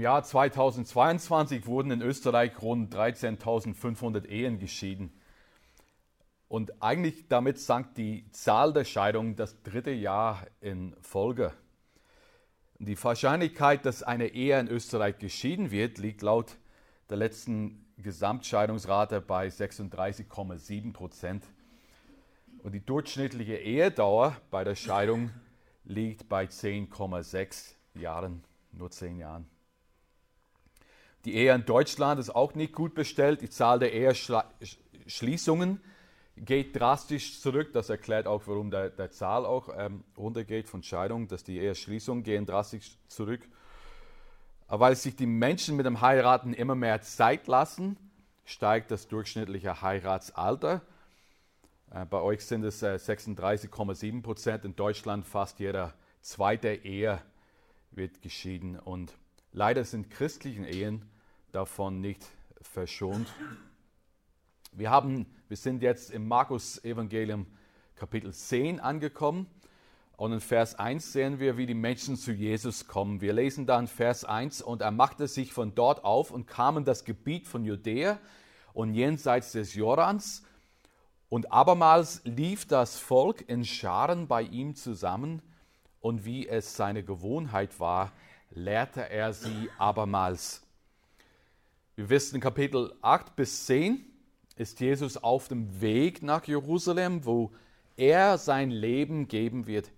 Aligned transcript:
Im 0.00 0.04
Jahr 0.04 0.22
2022 0.22 1.66
wurden 1.66 1.90
in 1.90 2.00
Österreich 2.00 2.52
rund 2.62 2.94
13.500 2.94 4.24
Ehen 4.24 4.58
geschieden. 4.58 5.12
Und 6.48 6.82
eigentlich 6.82 7.28
damit 7.28 7.58
sank 7.58 7.96
die 7.96 8.24
Zahl 8.30 8.72
der 8.72 8.86
Scheidungen 8.86 9.36
das 9.36 9.62
dritte 9.62 9.90
Jahr 9.90 10.46
in 10.62 10.96
Folge. 11.02 11.52
Die 12.78 12.96
Wahrscheinlichkeit, 13.04 13.84
dass 13.84 14.02
eine 14.02 14.28
Ehe 14.28 14.58
in 14.58 14.68
Österreich 14.68 15.18
geschieden 15.18 15.70
wird, 15.70 15.98
liegt 15.98 16.22
laut 16.22 16.56
der 17.10 17.18
letzten 17.18 17.84
Gesamtscheidungsrate 17.98 19.20
bei 19.20 19.48
36,7 19.48 20.94
Prozent. 20.94 21.44
Und 22.62 22.72
die 22.72 22.86
durchschnittliche 22.86 23.58
Ehedauer 23.58 24.34
bei 24.50 24.64
der 24.64 24.76
Scheidung 24.76 25.28
liegt 25.84 26.30
bei 26.30 26.46
10,6 26.46 27.74
Jahren, 27.96 28.42
nur 28.72 28.90
10 28.90 29.18
Jahren. 29.18 29.59
Die 31.24 31.34
Ehe 31.34 31.54
in 31.54 31.66
Deutschland 31.66 32.18
ist 32.18 32.30
auch 32.30 32.54
nicht 32.54 32.72
gut 32.72 32.94
bestellt. 32.94 33.42
Die 33.42 33.50
Zahl 33.50 33.78
der 33.78 33.92
Eheschließungen 33.92 35.80
geht 36.36 36.78
drastisch 36.78 37.40
zurück. 37.40 37.72
Das 37.72 37.90
erklärt 37.90 38.26
auch, 38.26 38.42
warum 38.46 38.70
der, 38.70 38.90
der 38.90 39.10
Zahl 39.10 39.44
auch 39.44 39.68
ähm, 39.76 40.04
runtergeht 40.16 40.68
von 40.68 40.82
Scheidungen, 40.82 41.28
dass 41.28 41.44
die 41.44 41.58
Eheschließungen 41.58 42.24
gehen 42.24 42.46
drastisch 42.46 42.96
zurück. 43.08 43.42
Weil 44.68 44.96
sich 44.96 45.16
die 45.16 45.26
Menschen 45.26 45.76
mit 45.76 45.84
dem 45.84 46.00
Heiraten 46.00 46.54
immer 46.54 46.74
mehr 46.74 47.02
Zeit 47.02 47.46
lassen, 47.48 47.98
steigt 48.44 48.90
das 48.90 49.08
durchschnittliche 49.08 49.82
Heiratsalter. 49.82 50.80
Äh, 51.90 52.06
bei 52.06 52.20
euch 52.20 52.44
sind 52.46 52.64
es 52.64 52.82
äh, 52.82 52.94
36,7 52.94 54.22
Prozent. 54.22 54.64
In 54.64 54.74
Deutschland 54.74 55.26
fast 55.26 55.58
jeder 55.58 55.92
zweite 56.22 56.68
Ehe 56.68 57.20
wird 57.90 58.22
geschieden. 58.22 58.78
Und 58.78 59.12
leider 59.52 59.84
sind 59.84 60.10
christliche 60.10 60.66
Ehen 60.66 61.04
davon 61.52 62.00
nicht 62.00 62.24
verschont. 62.62 63.26
Wir, 64.72 64.90
haben, 64.90 65.26
wir 65.48 65.56
sind 65.56 65.82
jetzt 65.82 66.10
im 66.10 66.28
Markus-Evangelium 66.28 67.46
Kapitel 67.96 68.32
10 68.32 68.80
angekommen. 68.80 69.46
Und 70.16 70.32
in 70.32 70.40
Vers 70.40 70.78
1 70.78 71.12
sehen 71.12 71.40
wir, 71.40 71.56
wie 71.56 71.66
die 71.66 71.74
Menschen 71.74 72.16
zu 72.16 72.32
Jesus 72.32 72.86
kommen. 72.86 73.22
Wir 73.22 73.32
lesen 73.32 73.66
dann 73.66 73.88
Vers 73.88 74.24
1, 74.24 74.60
und 74.60 74.82
er 74.82 74.90
machte 74.90 75.26
sich 75.26 75.52
von 75.52 75.74
dort 75.74 76.04
auf 76.04 76.30
und 76.30 76.46
kam 76.46 76.76
in 76.76 76.84
das 76.84 77.04
Gebiet 77.04 77.46
von 77.46 77.64
Judäa 77.64 78.18
und 78.74 78.92
jenseits 78.92 79.52
des 79.52 79.74
Jordans. 79.74 80.44
Und 81.30 81.52
abermals 81.52 82.20
lief 82.24 82.66
das 82.66 82.98
Volk 82.98 83.48
in 83.48 83.64
Scharen 83.64 84.28
bei 84.28 84.42
ihm 84.42 84.74
zusammen, 84.74 85.40
und 86.00 86.24
wie 86.24 86.48
es 86.48 86.76
seine 86.76 87.02
Gewohnheit 87.04 87.78
war, 87.78 88.12
lehrte 88.50 89.08
er 89.08 89.32
sie 89.32 89.70
abermals. 89.78 90.62
Wir 91.96 92.08
wissen 92.08 92.40
Kapitel 92.40 92.94
8 93.02 93.36
bis 93.36 93.66
10 93.66 94.04
ist 94.56 94.80
Jesus 94.80 95.16
auf 95.16 95.48
dem 95.48 95.80
Weg 95.80 96.22
nach 96.22 96.44
Jerusalem, 96.44 97.24
wo 97.24 97.50
er 97.96 98.36
sein 98.38 98.70
Leben 98.70 99.28
geben 99.28 99.66
wird. 99.66 99.90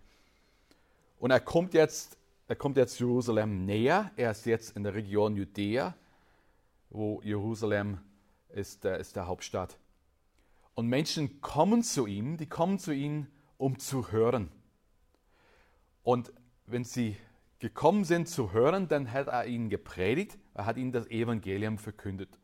Und 1.19 1.31
er 1.31 1.41
kommt 1.41 1.75
jetzt, 1.75 2.17
er 2.49 2.57
kommt 2.57 2.77
jetzt 2.77 2.99
Jerusalem 2.99 3.65
näher. 3.65 4.11
Er 4.17 4.31
ist 4.31 4.47
jetzt 4.47 4.77
in 4.77 4.85
der 4.85 4.95
Region 4.95 5.37
Judäa, 5.37 5.97
wo 6.91 7.21
Jerusalem 7.23 7.99
ist, 8.51 8.85
äh, 8.85 9.01
ist 9.01 9.17
der 9.17 9.27
Hauptstadt. 9.27 9.79
Und 10.75 10.87
Menschen 10.89 11.41
kommen 11.41 11.83
zu 11.83 12.07
ihm, 12.07 12.37
die 12.37 12.47
kommen 12.47 12.79
zu 12.79 12.93
ihm, 12.93 13.27
um 13.59 13.79
zu 13.79 14.11
hören. 14.11 14.51
Und 16.03 16.33
wenn 16.67 16.85
sie 16.85 17.17
gekommen 17.63 18.05
sind 18.05 18.29
zu 18.29 18.53
hören, 18.53 18.89
dann 18.89 19.13
hat 19.13 19.29
er 19.29 19.47
ihnen 19.47 19.71
gepredigt, 19.71 20.37
er 20.53 20.67
hat 20.67 20.77
ihnen 20.77 20.91
das 20.91 21.07
Evangelium 21.07 21.79
verkündet. 21.79 22.37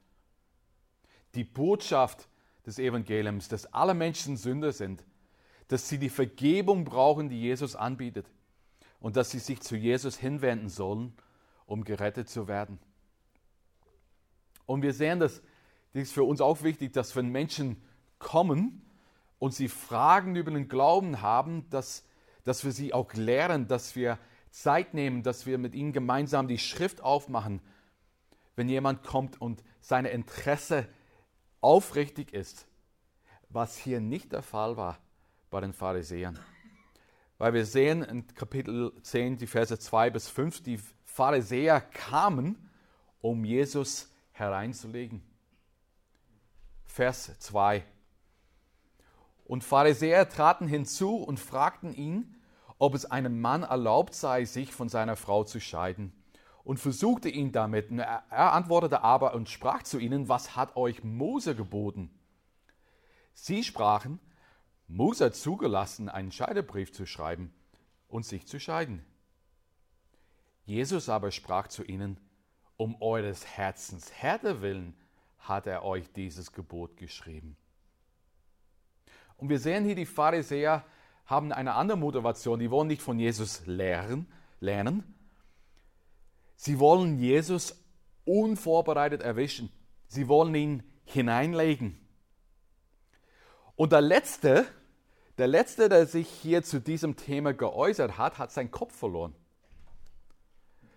Die 1.34 1.42
Botschaft 1.42 2.28
des 2.64 2.78
Evangeliums, 2.78 3.48
dass 3.48 3.66
alle 3.74 3.94
Menschen 3.94 4.36
Sünder 4.36 4.70
sind, 4.70 5.04
dass 5.66 5.88
sie 5.88 5.98
die 5.98 6.08
Vergebung 6.08 6.84
brauchen, 6.84 7.28
die 7.28 7.40
Jesus 7.40 7.74
anbietet 7.74 8.30
und 9.00 9.16
dass 9.16 9.32
sie 9.32 9.40
sich 9.40 9.60
zu 9.60 9.74
Jesus 9.74 10.16
hinwenden 10.16 10.68
sollen, 10.68 11.12
um 11.66 11.82
gerettet 11.82 12.28
zu 12.28 12.46
werden. 12.46 12.78
Und 14.66 14.82
wir 14.82 14.92
sehen, 14.92 15.18
dass 15.18 15.42
das 15.94 16.04
ist 16.04 16.12
für 16.12 16.22
uns 16.22 16.40
auch 16.40 16.62
wichtig, 16.62 16.92
dass 16.92 17.16
wenn 17.16 17.30
Menschen 17.30 17.82
kommen 18.20 18.86
und 19.40 19.52
sie 19.52 19.66
Fragen 19.66 20.36
über 20.36 20.52
den 20.52 20.68
Glauben 20.68 21.22
haben, 21.22 21.68
dass, 21.70 22.04
dass 22.44 22.64
wir 22.64 22.70
sie 22.70 22.94
auch 22.94 23.12
lehren, 23.14 23.66
dass 23.66 23.96
wir 23.96 24.16
Zeit 24.50 24.94
nehmen, 24.94 25.22
dass 25.22 25.46
wir 25.46 25.58
mit 25.58 25.74
ihnen 25.74 25.92
gemeinsam 25.92 26.48
die 26.48 26.58
Schrift 26.58 27.00
aufmachen. 27.00 27.60
Wenn 28.56 28.68
jemand 28.68 29.04
kommt 29.04 29.40
und 29.40 29.62
seine 29.80 30.10
Interesse 30.10 30.88
aufrichtig 31.60 32.32
ist, 32.32 32.66
was 33.48 33.76
hier 33.76 34.00
nicht 34.00 34.32
der 34.32 34.42
Fall 34.42 34.76
war 34.76 34.98
bei 35.50 35.60
den 35.60 35.72
Pharisäern. 35.72 36.38
Weil 37.38 37.54
wir 37.54 37.64
sehen 37.64 38.02
in 38.02 38.26
Kapitel 38.34 38.92
10, 39.02 39.38
die 39.38 39.46
Verse 39.46 39.78
2 39.78 40.10
bis 40.10 40.28
5, 40.28 40.62
die 40.62 40.80
Pharisäer 41.04 41.80
kamen, 41.80 42.70
um 43.20 43.44
Jesus 43.44 44.12
hereinzulegen. 44.32 45.22
Vers 46.84 47.38
2. 47.38 47.84
Und 49.44 49.64
Pharisäer 49.64 50.28
traten 50.28 50.66
hinzu 50.66 51.16
und 51.16 51.38
fragten 51.40 51.94
ihn, 51.94 52.34
ob 52.78 52.94
es 52.94 53.04
einem 53.06 53.40
Mann 53.40 53.62
erlaubt 53.62 54.14
sei, 54.14 54.44
sich 54.44 54.72
von 54.72 54.88
seiner 54.88 55.16
Frau 55.16 55.44
zu 55.44 55.60
scheiden. 55.60 56.12
Und 56.64 56.78
versuchte 56.78 57.28
ihn 57.30 57.50
damit. 57.50 57.90
Er 57.90 58.52
antwortete 58.52 59.02
aber 59.02 59.34
und 59.34 59.48
sprach 59.48 59.82
zu 59.82 59.98
ihnen, 59.98 60.28
was 60.28 60.54
hat 60.54 60.76
euch 60.76 61.02
Mose 61.02 61.56
geboten? 61.56 62.10
Sie 63.32 63.64
sprachen, 63.64 64.20
Mose 64.86 65.26
hat 65.26 65.34
zugelassen, 65.34 66.08
einen 66.08 66.30
Scheidebrief 66.30 66.92
zu 66.92 67.06
schreiben 67.06 67.52
und 68.08 68.26
sich 68.26 68.46
zu 68.46 68.60
scheiden. 68.60 69.04
Jesus 70.64 71.08
aber 71.08 71.30
sprach 71.30 71.68
zu 71.68 71.84
ihnen, 71.84 72.18
um 72.76 73.00
eures 73.00 73.46
Herzens 73.46 74.12
Härte 74.12 74.60
willen 74.60 74.94
hat 75.38 75.66
er 75.66 75.84
euch 75.84 76.12
dieses 76.12 76.52
Gebot 76.52 76.96
geschrieben. 76.96 77.56
Und 79.36 79.48
wir 79.48 79.58
sehen 79.58 79.84
hier, 79.84 79.94
die 79.94 80.04
Pharisäer 80.04 80.84
haben 81.28 81.52
eine 81.52 81.74
andere 81.74 81.98
Motivation. 81.98 82.58
Die 82.58 82.70
wollen 82.70 82.88
nicht 82.88 83.02
von 83.02 83.18
Jesus 83.18 83.64
lernen, 83.66 84.26
lernen. 84.60 85.14
Sie 86.56 86.80
wollen 86.80 87.18
Jesus 87.18 87.84
unvorbereitet 88.24 89.22
erwischen. 89.22 89.70
Sie 90.08 90.26
wollen 90.26 90.54
ihn 90.54 90.82
hineinlegen. 91.04 92.00
Und 93.76 93.92
der 93.92 94.00
Letzte, 94.00 94.66
der 95.36 95.46
Letzte, 95.46 95.88
der 95.90 96.06
sich 96.06 96.28
hier 96.28 96.62
zu 96.62 96.80
diesem 96.80 97.14
Thema 97.14 97.52
geäußert 97.52 98.16
hat, 98.16 98.38
hat 98.38 98.50
seinen 98.50 98.70
Kopf 98.70 98.96
verloren. 98.96 99.34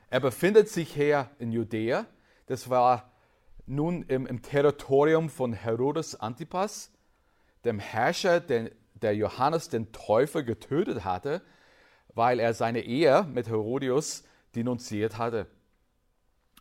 Er 0.09 0.21
befindet 0.21 0.69
sich 0.69 0.93
hier 0.93 1.29
in 1.39 1.51
Judäa. 1.51 2.05
Das 2.47 2.69
war 2.69 3.11
nun 3.65 4.03
im, 4.03 4.25
im 4.25 4.41
Territorium 4.41 5.29
von 5.29 5.53
Herodes 5.53 6.19
Antipas, 6.19 6.91
dem 7.65 7.79
Herrscher, 7.79 8.39
den, 8.39 8.71
der 9.01 9.15
Johannes 9.15 9.69
den 9.69 9.91
Täufer 9.91 10.43
getötet 10.43 11.03
hatte, 11.03 11.41
weil 12.13 12.39
er 12.39 12.53
seine 12.53 12.81
Ehe 12.81 13.23
mit 13.23 13.47
Herodius 13.47 14.23
denunziert 14.55 15.17
hatte. 15.17 15.47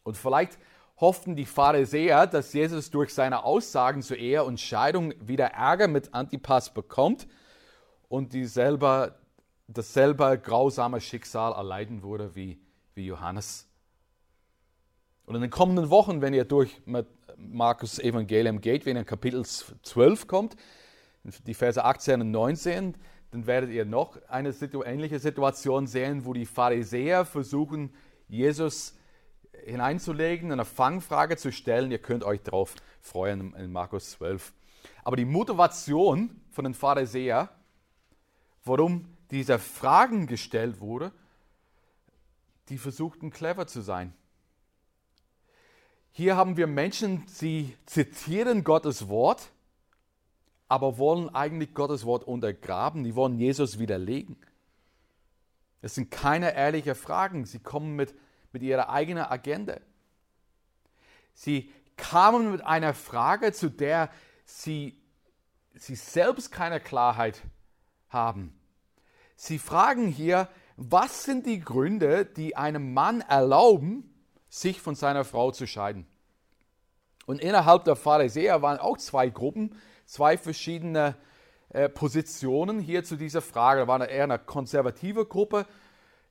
Und 0.02 0.16
vielleicht 0.16 0.58
hofften 1.00 1.34
die 1.34 1.46
Pharisäer, 1.46 2.26
dass 2.26 2.52
Jesus 2.52 2.90
durch 2.90 3.14
seine 3.14 3.44
Aussagen 3.44 4.02
zur 4.02 4.18
Ehe 4.18 4.44
und 4.44 4.60
Scheidung 4.60 5.14
wieder 5.20 5.46
Ärger 5.46 5.88
mit 5.88 6.14
Antipas 6.14 6.72
bekommt 6.74 7.26
und 8.08 8.32
dieselbe, 8.32 9.14
dasselbe 9.66 10.38
grausame 10.38 11.00
Schicksal 11.00 11.52
erleiden 11.52 12.02
würde 12.02 12.34
wie, 12.34 12.60
wie 12.94 13.06
Johannes. 13.06 13.66
Und 15.24 15.36
in 15.36 15.42
den 15.42 15.50
kommenden 15.50 15.90
Wochen, 15.90 16.20
wenn 16.20 16.34
ihr 16.34 16.44
durch 16.44 16.82
Markus 17.36 17.98
Evangelium 17.98 18.60
geht, 18.60 18.84
wenn 18.84 18.96
ihr 18.96 19.00
in 19.00 19.06
Kapitel 19.06 19.44
12 19.44 20.26
kommt, 20.26 20.56
die 21.24 21.54
Verse 21.54 21.82
18 21.84 22.20
und 22.20 22.30
19, 22.30 22.94
dann 23.30 23.46
werdet 23.46 23.70
ihr 23.70 23.84
noch 23.84 24.18
eine 24.28 24.50
ähnliche 24.50 25.18
Situation 25.18 25.86
sehen, 25.86 26.24
wo 26.24 26.32
die 26.32 26.46
Pharisäer 26.46 27.24
versuchen, 27.24 27.94
Jesus 28.28 28.96
hineinzulegen, 29.64 30.52
eine 30.52 30.64
Fangfrage 30.64 31.36
zu 31.36 31.52
stellen. 31.52 31.90
Ihr 31.90 31.98
könnt 31.98 32.24
euch 32.24 32.42
darauf 32.42 32.74
freuen 33.00 33.54
in 33.54 33.70
Markus 33.70 34.12
12. 34.12 34.52
Aber 35.04 35.16
die 35.16 35.24
Motivation 35.24 36.40
von 36.50 36.64
den 36.64 36.74
Pharisäern, 36.74 37.48
warum 38.64 39.06
diese 39.30 39.58
Fragen 39.58 40.26
gestellt 40.26 40.80
wurde, 40.80 41.12
die 42.68 42.78
versuchten 42.78 43.30
clever 43.30 43.66
zu 43.66 43.80
sein. 43.80 44.14
Hier 46.12 46.36
haben 46.36 46.56
wir 46.56 46.66
Menschen, 46.66 47.24
sie 47.26 47.76
zitieren 47.86 48.64
Gottes 48.64 49.08
Wort, 49.08 49.50
aber 50.70 50.98
wollen 50.98 51.34
eigentlich 51.34 51.74
Gottes 51.74 52.04
Wort 52.04 52.22
untergraben. 52.22 53.02
Die 53.02 53.16
wollen 53.16 53.36
Jesus 53.36 53.80
widerlegen. 53.80 54.36
Es 55.82 55.96
sind 55.96 56.12
keine 56.12 56.54
ehrlichen 56.54 56.94
Fragen. 56.94 57.44
Sie 57.44 57.58
kommen 57.58 57.96
mit, 57.96 58.14
mit 58.52 58.62
ihrer 58.62 58.88
eigenen 58.88 59.24
Agenda. 59.24 59.80
Sie 61.34 61.72
kamen 61.96 62.52
mit 62.52 62.64
einer 62.64 62.94
Frage, 62.94 63.52
zu 63.52 63.68
der 63.68 64.10
sie, 64.44 64.96
sie 65.74 65.96
selbst 65.96 66.52
keine 66.52 66.78
Klarheit 66.78 67.42
haben. 68.08 68.56
Sie 69.34 69.58
fragen 69.58 70.06
hier, 70.06 70.48
was 70.76 71.24
sind 71.24 71.46
die 71.46 71.58
Gründe, 71.58 72.24
die 72.24 72.56
einem 72.56 72.94
Mann 72.94 73.22
erlauben, 73.22 74.14
sich 74.48 74.80
von 74.80 74.94
seiner 74.94 75.24
Frau 75.24 75.50
zu 75.50 75.66
scheiden? 75.66 76.06
Und 77.26 77.40
innerhalb 77.40 77.84
der 77.84 77.96
Pharisäer 77.96 78.62
waren 78.62 78.78
auch 78.78 78.96
zwei 78.98 79.28
Gruppen, 79.28 79.76
zwei 80.06 80.36
verschiedene 80.36 81.16
äh, 81.70 81.88
Positionen 81.88 82.80
hier 82.80 83.04
zu 83.04 83.16
dieser 83.16 83.42
Frage. 83.42 83.82
Da 83.82 83.86
war 83.86 84.08
eher 84.08 84.24
eine 84.24 84.38
konservative 84.38 85.26
Gruppe, 85.26 85.66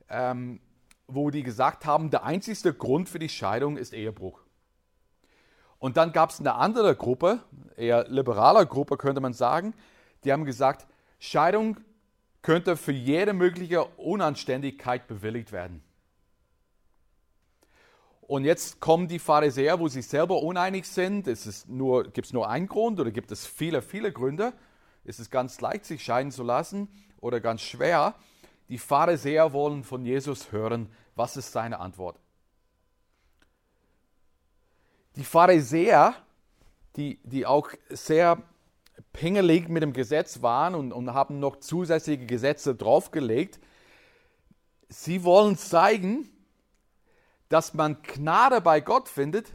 ähm, 0.10 0.60
wo 1.08 1.30
die 1.30 1.44
gesagt 1.44 1.86
haben, 1.86 2.10
der 2.10 2.24
einzigste 2.24 2.74
Grund 2.74 3.10
für 3.10 3.20
die 3.20 3.30
Scheidung 3.30 3.78
ist 3.78 3.94
Ehebruch. 3.94 4.42
Und 5.80 5.96
dann 5.96 6.12
gab 6.12 6.32
es 6.32 6.40
eine 6.40 6.56
andere 6.56 6.96
Gruppe, 6.96 7.40
eher 7.78 8.08
liberaler 8.10 8.66
Gruppe 8.66 8.98
könnte 8.98 9.22
man 9.22 9.34
sagen, 9.34 9.74
die 10.26 10.34
haben 10.34 10.44
gesagt, 10.44 10.88
Scheidung 11.20 11.78
könnte 12.42 12.76
für 12.76 12.92
jede 12.92 13.34
mögliche 13.34 13.86
Unanständigkeit 13.86 15.08
bewilligt 15.08 15.52
werden. 15.52 15.82
Und 18.30 18.46
jetzt 18.46 18.80
kommen 18.80 19.08
die 19.08 19.18
Pharisäer, 19.18 19.80
wo 19.80 19.88
sie 19.88 20.04
selber 20.04 20.44
uneinig 20.44 20.88
sind. 20.88 21.26
Ist 21.26 21.48
es 21.48 21.68
nur, 21.68 22.04
gibt 22.04 22.28
es 22.28 22.32
nur 22.32 22.48
einen 22.48 22.68
Grund 22.68 23.00
oder 23.00 23.10
gibt 23.10 23.32
es 23.32 23.48
viele, 23.48 23.82
viele 23.82 24.12
Gründe? 24.12 24.54
Ist 25.04 25.20
es 25.20 25.32
ganz 25.32 25.60
leicht, 25.62 25.86
sich 25.86 26.04
scheiden 26.04 26.32
zu 26.32 26.44
lassen 26.44 26.90
oder 27.22 27.40
ganz 27.40 27.62
schwer? 27.62 28.14
Die 28.68 28.78
Pharisäer 28.78 29.52
wollen 29.52 29.84
von 29.84 30.06
Jesus 30.06 30.52
hören, 30.52 30.92
was 31.16 31.38
ist 31.38 31.52
seine 31.52 31.80
Antwort? 31.80 32.20
Die 35.16 35.24
Pharisäer, 35.24 36.14
die, 36.98 37.20
die 37.24 37.48
auch 37.48 37.72
sehr 37.90 38.44
pingelig 39.12 39.70
mit 39.70 39.82
dem 39.82 39.92
Gesetz 39.92 40.44
waren 40.44 40.76
und, 40.76 40.92
und 40.92 41.16
haben 41.16 41.40
noch 41.40 41.56
zusätzliche 41.56 42.28
Gesetze 42.28 42.76
draufgelegt, 42.76 43.60
sie 44.88 45.24
wollen 45.24 45.58
zeigen, 45.58 46.30
dass 47.50 47.74
man 47.74 48.02
Gnade 48.04 48.62
bei 48.62 48.80
Gott 48.80 49.10
findet, 49.10 49.54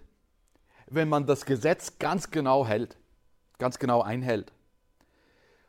wenn 0.87 1.09
man 1.09 1.27
das 1.27 1.47
Gesetz 1.47 1.99
ganz 1.99 2.31
genau 2.31 2.67
hält, 2.67 2.97
ganz 3.59 3.79
genau 3.79 4.03
einhält. 4.03 4.53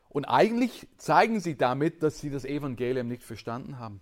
Und 0.08 0.24
eigentlich 0.24 0.86
zeigen 0.98 1.40
sie 1.40 1.56
damit, 1.56 2.02
dass 2.02 2.20
sie 2.20 2.30
das 2.30 2.44
Evangelium 2.44 3.08
nicht 3.08 3.22
verstanden 3.22 3.78
haben. 3.78 4.00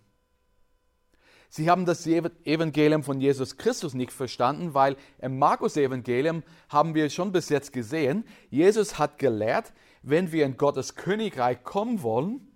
Sie 1.48 1.70
haben 1.70 1.86
das 1.86 2.04
Evangelium 2.06 3.04
von 3.04 3.20
Jesus 3.20 3.56
Christus 3.56 3.94
nicht 3.94 4.10
verstanden, 4.10 4.74
weil 4.74 4.96
im 5.20 5.38
Markus-Evangelium 5.38 6.42
haben 6.68 6.94
wir 6.96 7.10
schon 7.10 7.30
bis 7.30 7.48
jetzt 7.48 7.72
gesehen, 7.72 8.24
Jesus 8.50 8.98
hat 8.98 9.18
gelehrt, 9.18 9.72
wenn 10.02 10.32
wir 10.32 10.46
in 10.46 10.56
Gottes 10.56 10.96
Königreich 10.96 11.62
kommen 11.62 12.02
wollen, 12.02 12.48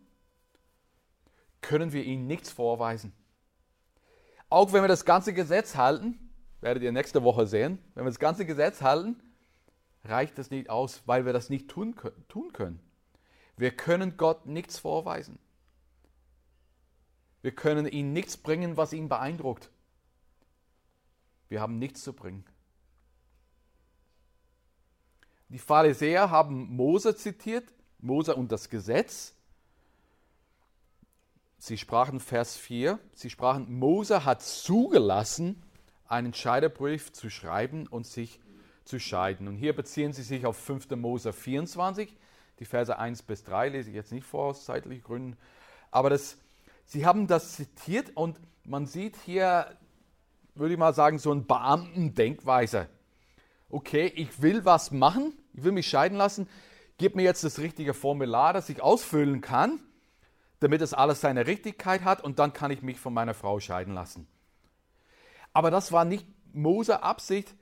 können 1.60 1.92
wir 1.92 2.02
ihnen 2.02 2.26
nichts 2.26 2.50
vorweisen. 2.50 3.12
Auch 4.50 4.72
wenn 4.72 4.82
wir 4.82 4.88
das 4.88 5.04
ganze 5.04 5.34
Gesetz 5.34 5.76
halten, 5.76 6.18
werdet 6.60 6.82
ihr 6.82 6.92
nächste 6.92 7.22
Woche 7.22 7.46
sehen, 7.46 7.78
wenn 7.94 8.04
wir 8.04 8.10
das 8.10 8.18
ganze 8.18 8.46
Gesetz 8.46 8.82
halten, 8.82 9.20
reicht 10.04 10.38
das 10.38 10.50
nicht 10.50 10.70
aus, 10.70 11.02
weil 11.06 11.26
wir 11.26 11.32
das 11.32 11.50
nicht 11.50 11.68
tun 11.68 11.94
können. 11.94 12.80
Wir 13.56 13.72
können 13.72 14.16
Gott 14.16 14.46
nichts 14.46 14.78
vorweisen. 14.78 15.38
Wir 17.42 17.52
können 17.52 17.86
ihm 17.86 18.12
nichts 18.12 18.36
bringen, 18.36 18.76
was 18.76 18.92
ihn 18.92 19.08
beeindruckt. 19.08 19.70
Wir 21.48 21.60
haben 21.60 21.78
nichts 21.78 22.02
zu 22.02 22.12
bringen. 22.12 22.44
Die 25.48 25.58
Pharisäer 25.58 26.30
haben 26.30 26.74
Mose 26.74 27.16
zitiert, 27.16 27.72
Mose 27.98 28.36
und 28.36 28.52
das 28.52 28.68
Gesetz. 28.68 29.34
Sie 31.58 31.76
sprachen 31.76 32.20
Vers 32.20 32.56
4, 32.56 32.98
sie 33.12 33.30
sprachen, 33.30 33.78
Mose 33.78 34.24
hat 34.24 34.42
zugelassen, 34.42 35.62
einen 36.06 36.32
Scheidebrief 36.32 37.12
zu 37.12 37.28
schreiben 37.30 37.86
und 37.86 38.06
sich 38.06 38.40
zu 38.84 38.98
scheiden. 38.98 39.48
Und 39.48 39.56
hier 39.56 39.74
beziehen 39.74 40.12
sie 40.12 40.22
sich 40.22 40.46
auf 40.46 40.56
5. 40.56 40.90
Mose 40.90 41.32
24, 41.32 42.16
die 42.60 42.64
Verse 42.64 42.96
1 42.96 43.22
bis 43.22 43.44
3 43.44 43.70
lese 43.70 43.90
ich 43.90 43.96
jetzt 43.96 44.12
nicht 44.12 44.26
vor 44.26 44.46
aus 44.46 44.64
zeitlichen 44.64 45.02
Gründen. 45.02 45.36
Aber 45.90 46.10
das 46.10 46.38
Sie 46.90 47.04
haben 47.04 47.26
das 47.26 47.52
zitiert 47.52 48.16
und 48.16 48.40
man 48.64 48.86
sieht 48.86 49.14
hier, 49.26 49.76
würde 50.54 50.72
ich 50.72 50.78
mal 50.78 50.94
sagen, 50.94 51.18
so 51.18 51.30
ein 51.30 51.46
Beamtendenkweise. 51.46 52.88
Okay, 53.68 54.10
ich 54.16 54.40
will 54.40 54.64
was 54.64 54.90
machen, 54.90 55.34
ich 55.52 55.64
will 55.64 55.72
mich 55.72 55.86
scheiden 55.86 56.16
lassen, 56.16 56.48
gib 56.96 57.14
mir 57.14 57.24
jetzt 57.24 57.44
das 57.44 57.58
richtige 57.58 57.92
Formular, 57.92 58.54
das 58.54 58.70
ich 58.70 58.80
ausfüllen 58.80 59.42
kann, 59.42 59.80
damit 60.60 60.82
es 60.82 60.94
alles 60.94 61.20
seine 61.20 61.46
Richtigkeit 61.46 62.04
hat 62.04 62.22
und 62.22 62.38
dann 62.38 62.52
kann 62.52 62.70
ich 62.70 62.82
mich 62.82 62.98
von 62.98 63.14
meiner 63.14 63.34
Frau 63.34 63.60
scheiden 63.60 63.94
lassen. 63.94 64.26
Aber 65.52 65.70
das 65.70 65.92
war 65.92 66.04
nicht 66.04 66.26
Mose 66.52 67.02
Absicht. 67.02 67.54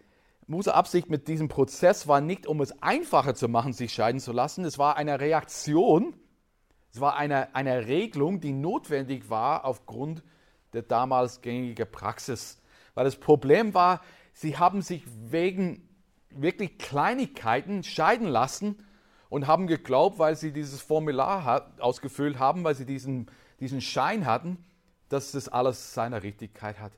Mose 0.46 0.74
Absicht 0.74 1.10
mit 1.10 1.28
diesem 1.28 1.48
Prozess 1.48 2.06
war 2.06 2.20
nicht, 2.20 2.46
um 2.46 2.60
es 2.60 2.82
einfacher 2.82 3.34
zu 3.34 3.48
machen, 3.48 3.72
sich 3.72 3.92
scheiden 3.92 4.20
zu 4.20 4.32
lassen. 4.32 4.64
Es 4.64 4.78
war 4.78 4.96
eine 4.96 5.20
Reaktion 5.20 6.14
es 6.96 7.02
war 7.02 7.16
eine, 7.16 7.54
eine 7.54 7.88
Regelung, 7.88 8.40
die 8.40 8.54
notwendig 8.54 9.28
war 9.28 9.66
aufgrund 9.66 10.22
der 10.72 10.80
damals 10.80 11.42
gängigen 11.42 11.86
Praxis. 11.92 12.58
Weil 12.94 13.04
das 13.04 13.16
Problem 13.16 13.74
war, 13.74 14.00
sie 14.32 14.56
haben 14.56 14.80
sich 14.80 15.02
wegen 15.06 15.86
wirklich 16.30 16.78
Kleinigkeiten 16.78 17.82
scheiden 17.82 18.26
lassen 18.26 18.82
und 19.28 19.46
haben 19.46 19.66
geglaubt, 19.66 20.18
weil 20.18 20.36
sie 20.36 20.52
dieses 20.52 20.80
Formular 20.80 21.72
ausgefüllt 21.78 22.38
haben, 22.38 22.64
weil 22.64 22.74
sie 22.74 22.86
diesen, 22.86 23.26
diesen 23.60 23.80
Schein 23.80 24.26
hatten, 24.26 24.58
dass 25.08 25.32
das 25.32 25.48
alles 25.48 25.94
seine 25.94 26.22
Richtigkeit 26.22 26.80
hat. 26.80 26.92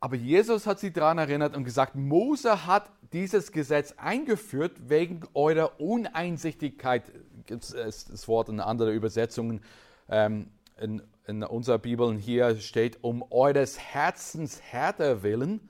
Aber 0.00 0.14
Jesus 0.14 0.66
hat 0.66 0.78
sie 0.78 0.92
daran 0.92 1.18
erinnert 1.18 1.56
und 1.56 1.64
gesagt, 1.64 1.96
Mose 1.96 2.66
hat 2.66 2.90
dieses 3.12 3.50
Gesetz 3.50 3.94
eingeführt 3.96 4.88
wegen 4.88 5.22
eurer 5.34 5.80
Uneinsichtigkeit. 5.80 7.10
Gibt 7.46 7.64
es 7.64 8.04
das 8.04 8.28
Wort 8.28 8.48
in 8.48 8.60
anderen 8.60 8.94
Übersetzungen 8.94 9.60
ähm, 10.08 10.50
in, 10.80 11.02
in 11.26 11.42
unserer 11.42 11.78
Bibel. 11.78 12.16
Hier 12.16 12.56
steht, 12.60 13.02
um 13.02 13.24
eures 13.30 13.78
Herzens 13.78 14.60
härter 14.60 15.22
willen 15.22 15.68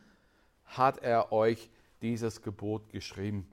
hat 0.65 0.99
er 0.99 1.33
euch 1.33 1.71
dieses 2.03 2.43
Gebot 2.43 2.91
geschrieben. 2.91 3.49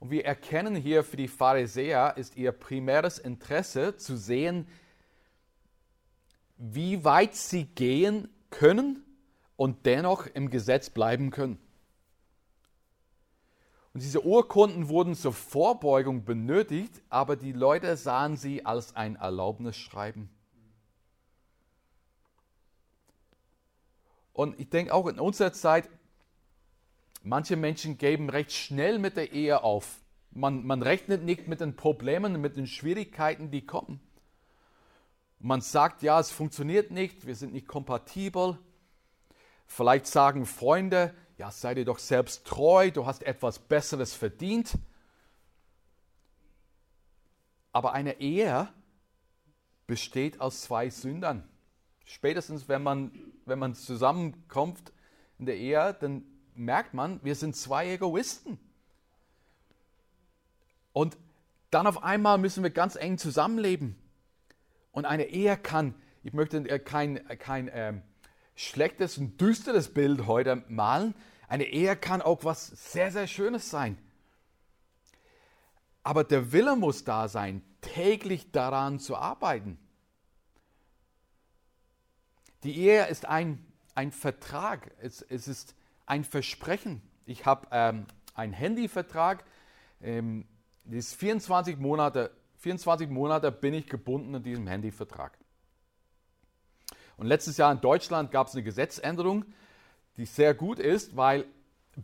Und 0.00 0.10
wir 0.10 0.24
erkennen 0.24 0.76
hier 0.76 1.02
für 1.02 1.16
die 1.16 1.28
Pharisäer 1.28 2.16
ist 2.16 2.36
ihr 2.36 2.52
primäres 2.52 3.18
Interesse 3.18 3.96
zu 3.96 4.16
sehen, 4.16 4.68
wie 6.56 7.04
weit 7.04 7.34
sie 7.34 7.64
gehen 7.64 8.28
können 8.50 9.04
und 9.56 9.86
dennoch 9.86 10.26
im 10.26 10.50
Gesetz 10.50 10.90
bleiben 10.90 11.30
können. 11.30 11.58
Und 13.92 14.02
diese 14.02 14.24
Urkunden 14.24 14.88
wurden 14.88 15.16
zur 15.16 15.32
Vorbeugung 15.32 16.24
benötigt, 16.24 17.02
aber 17.08 17.34
die 17.34 17.52
Leute 17.52 17.96
sahen 17.96 18.36
sie 18.36 18.64
als 18.64 18.94
ein 18.94 19.16
Erlaubnisschreiben. 19.16 20.28
Und 24.32 24.60
ich 24.60 24.70
denke 24.70 24.94
auch 24.94 25.08
in 25.08 25.18
unserer 25.18 25.52
Zeit, 25.52 25.88
manche 27.28 27.56
Menschen 27.56 27.98
geben 27.98 28.30
recht 28.30 28.52
schnell 28.52 28.98
mit 28.98 29.16
der 29.16 29.32
Ehe 29.32 29.62
auf. 29.62 30.00
Man, 30.30 30.66
man 30.66 30.82
rechnet 30.82 31.24
nicht 31.24 31.46
mit 31.46 31.60
den 31.60 31.76
Problemen, 31.76 32.40
mit 32.40 32.56
den 32.56 32.66
Schwierigkeiten, 32.66 33.50
die 33.50 33.66
kommen. 33.66 34.00
Man 35.38 35.60
sagt, 35.60 36.02
ja, 36.02 36.18
es 36.18 36.30
funktioniert 36.30 36.90
nicht, 36.90 37.26
wir 37.26 37.36
sind 37.36 37.52
nicht 37.52 37.68
kompatibel. 37.68 38.58
Vielleicht 39.66 40.06
sagen 40.06 40.46
Freunde, 40.46 41.14
ja, 41.36 41.50
sei 41.50 41.74
dir 41.74 41.84
doch 41.84 41.98
selbst 41.98 42.46
treu, 42.46 42.90
du 42.90 43.06
hast 43.06 43.22
etwas 43.22 43.58
Besseres 43.58 44.14
verdient. 44.14 44.76
Aber 47.72 47.92
eine 47.92 48.20
Ehe 48.20 48.68
besteht 49.86 50.40
aus 50.40 50.62
zwei 50.62 50.88
Sündern. 50.90 51.48
Spätestens, 52.04 52.68
wenn 52.68 52.82
man, 52.82 53.12
wenn 53.44 53.58
man 53.58 53.74
zusammenkommt 53.74 54.92
in 55.38 55.46
der 55.46 55.58
Ehe, 55.58 55.94
dann 56.00 56.24
merkt 56.58 56.92
man, 56.94 57.20
wir 57.22 57.34
sind 57.34 57.56
zwei 57.56 57.88
Egoisten. 57.92 58.58
Und 60.92 61.16
dann 61.70 61.86
auf 61.86 62.02
einmal 62.02 62.38
müssen 62.38 62.62
wir 62.62 62.70
ganz 62.70 62.96
eng 62.96 63.18
zusammenleben. 63.18 63.96
Und 64.90 65.04
eine 65.04 65.26
Ehe 65.26 65.56
kann, 65.56 65.94
ich 66.22 66.32
möchte 66.32 66.62
kein, 66.80 67.26
kein 67.38 67.70
ähm, 67.72 68.02
schlechtes 68.56 69.18
und 69.18 69.40
düsteres 69.40 69.94
Bild 69.94 70.26
heute 70.26 70.64
malen, 70.68 71.14
eine 71.46 71.64
Ehe 71.64 71.96
kann 71.96 72.20
auch 72.20 72.44
was 72.44 72.66
sehr, 72.66 73.10
sehr 73.10 73.26
Schönes 73.26 73.70
sein. 73.70 73.96
Aber 76.02 76.24
der 76.24 76.52
Wille 76.52 76.76
muss 76.76 77.04
da 77.04 77.28
sein, 77.28 77.62
täglich 77.80 78.50
daran 78.50 78.98
zu 78.98 79.16
arbeiten. 79.16 79.78
Die 82.64 82.76
Ehe 82.76 83.06
ist 83.06 83.26
ein, 83.26 83.64
ein 83.94 84.10
Vertrag, 84.10 84.90
es, 85.00 85.22
es 85.22 85.46
ist 85.46 85.74
ein 86.08 86.24
Versprechen. 86.24 87.02
Ich 87.26 87.46
habe 87.46 87.66
ähm, 87.70 88.06
einen 88.34 88.52
Handyvertrag, 88.52 89.44
ähm, 90.00 90.46
das 90.84 91.06
ist 91.06 91.14
24 91.16 91.78
Monate, 91.78 92.30
24 92.58 93.08
Monate 93.08 93.52
bin 93.52 93.74
ich 93.74 93.86
gebunden 93.86 94.34
an 94.34 94.42
diesem 94.42 94.66
Handyvertrag. 94.66 95.36
Und 97.16 97.26
letztes 97.26 97.56
Jahr 97.56 97.72
in 97.72 97.80
Deutschland 97.80 98.30
gab 98.30 98.46
es 98.46 98.54
eine 98.54 98.62
Gesetzänderung, 98.62 99.44
die 100.16 100.24
sehr 100.24 100.54
gut 100.54 100.78
ist, 100.78 101.16
weil 101.16 101.44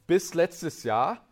bis 0.07 0.35
letztes 0.35 0.83
Jahr 0.83 1.25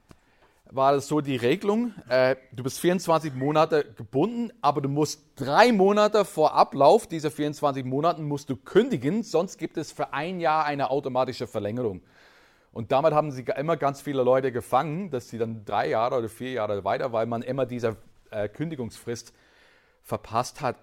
war 0.70 0.92
das 0.92 1.08
so 1.08 1.20
die 1.20 1.36
Regelung, 1.36 1.92
äh, 2.08 2.36
du 2.52 2.62
bist 2.62 2.80
24 2.80 3.34
Monate 3.34 3.84
gebunden, 3.92 4.50
aber 4.62 4.80
du 4.80 4.88
musst 4.88 5.22
drei 5.36 5.72
Monate 5.72 6.24
vor 6.24 6.54
Ablauf 6.54 7.06
dieser 7.06 7.30
24 7.30 7.84
Monaten 7.84 8.24
musst 8.24 8.48
du 8.48 8.56
kündigen, 8.56 9.22
sonst 9.22 9.58
gibt 9.58 9.76
es 9.76 9.92
für 9.92 10.14
ein 10.14 10.40
Jahr 10.40 10.64
eine 10.64 10.90
automatische 10.90 11.46
Verlängerung. 11.46 12.00
Und 12.72 12.90
damit 12.90 13.12
haben 13.12 13.30
sie 13.30 13.44
immer 13.56 13.76
ganz 13.76 14.00
viele 14.00 14.22
Leute 14.22 14.50
gefangen, 14.50 15.10
dass 15.10 15.28
sie 15.28 15.38
dann 15.38 15.64
drei 15.64 15.90
Jahre 15.90 16.18
oder 16.18 16.28
vier 16.28 16.52
Jahre 16.52 16.84
weiter, 16.84 17.12
weil 17.12 17.26
man 17.26 17.42
immer 17.42 17.66
diese 17.66 17.96
äh, 18.30 18.48
Kündigungsfrist 18.48 19.34
verpasst 20.02 20.62
hat. 20.62 20.76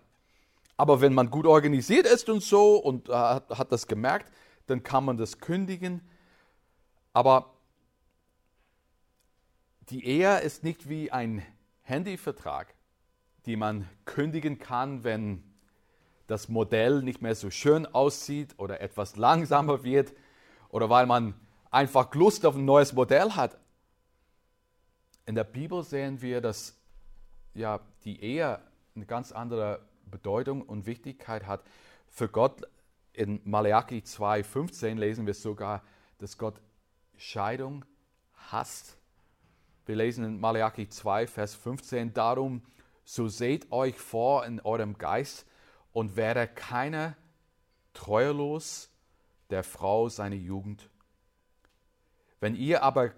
Aber 0.78 1.02
wenn 1.02 1.14
man 1.14 1.32
gut 1.32 1.46
organisiert 1.46 2.06
ist 2.06 2.30
und 2.30 2.44
so 2.44 2.78
und 2.78 3.10
äh, 3.10 3.14
hat 3.14 3.72
das 3.72 3.88
gemerkt, 3.88 4.32
dann 4.68 4.84
kann 4.84 5.04
man 5.04 5.18
das 5.18 5.40
kündigen. 5.40 6.02
Aber 7.12 7.54
die 9.90 10.06
Ehe 10.06 10.40
ist 10.42 10.64
nicht 10.64 10.88
wie 10.88 11.12
ein 11.12 11.44
Handyvertrag, 11.82 12.76
die 13.48 13.56
man 13.56 13.90
kündigen 14.06 14.60
kann, 14.60 15.04
wenn 15.04 15.44
das 16.28 16.48
Modell 16.48 17.02
nicht 17.02 17.24
mehr 17.24 17.34
so 17.34 17.50
schön 17.50 17.88
aussieht 17.88 18.54
oder 18.58 18.80
etwas 18.80 19.16
langsamer 19.16 19.84
wird 19.84 20.14
oder 20.70 20.88
weil 20.92 21.08
man 21.08 21.34
einfach 21.72 22.14
Lust 22.16 22.46
auf 22.46 22.56
ein 22.56 22.66
neues 22.66 22.94
Modell 22.94 23.32
hat. 23.32 23.58
In 25.26 25.36
der 25.36 25.44
Bibel 25.44 25.84
sehen 25.84 26.22
wir, 26.22 26.42
dass 26.42 26.76
ja, 27.54 27.80
die 28.04 28.22
Ehe 28.22 28.60
eine 28.96 29.06
ganz 29.06 29.32
andere 29.32 29.82
Bedeutung 30.06 30.62
und 30.62 30.86
Wichtigkeit 30.86 31.46
hat. 31.46 31.64
Für 32.08 32.28
Gott 32.28 32.62
in 33.14 33.42
Malachi 33.44 34.00
2,15 34.00 34.96
lesen 34.96 35.26
wir 35.26 35.34
sogar, 35.34 35.84
dass 36.18 36.38
Gott 36.38 36.62
Scheidung 37.18 37.86
hasst. 38.52 38.98
Wir 39.86 39.96
lesen 39.96 40.24
in 40.24 40.40
Malachi 40.40 40.88
2, 40.90 41.28
Vers 41.28 41.56
15, 41.56 42.14
darum, 42.14 42.62
so 43.04 43.28
seht 43.28 43.72
euch 43.72 43.98
vor 43.98 44.46
in 44.46 44.60
eurem 44.62 44.98
Geist 44.98 45.46
und 45.92 46.16
werde 46.16 46.48
keiner 46.48 47.16
treulos 47.94 48.90
der 49.50 49.64
Frau 49.64 50.10
seine 50.10 50.36
Jugend. 50.36 50.90
Wenn 52.40 52.56
ihr 52.56 52.84
aber 52.84 53.14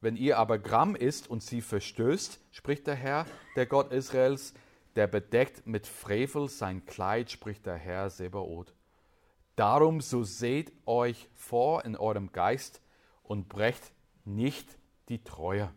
wenn 0.00 0.16
ihr 0.16 0.38
aber 0.38 0.58
Gramm 0.58 0.96
isst 0.96 1.28
und 1.28 1.42
sie 1.42 1.60
verstößt, 1.60 2.40
spricht 2.52 2.86
der 2.86 2.94
Herr, 2.94 3.26
der 3.54 3.66
Gott 3.66 3.92
Israels, 3.92 4.54
der 4.96 5.06
bedeckt 5.06 5.66
mit 5.66 5.86
Frevel 5.86 6.48
sein 6.48 6.86
Kleid, 6.86 7.30
spricht 7.30 7.66
der 7.66 7.76
Herr 7.76 8.08
Sebaoth. 8.08 8.74
Darum 9.56 10.00
so 10.00 10.24
seht 10.24 10.72
euch 10.86 11.28
vor 11.34 11.84
in 11.84 11.96
eurem 11.96 12.32
Geist 12.32 12.80
und 13.22 13.48
brecht 13.48 13.92
nicht 14.24 14.78
die 15.10 15.22
Treue. 15.22 15.70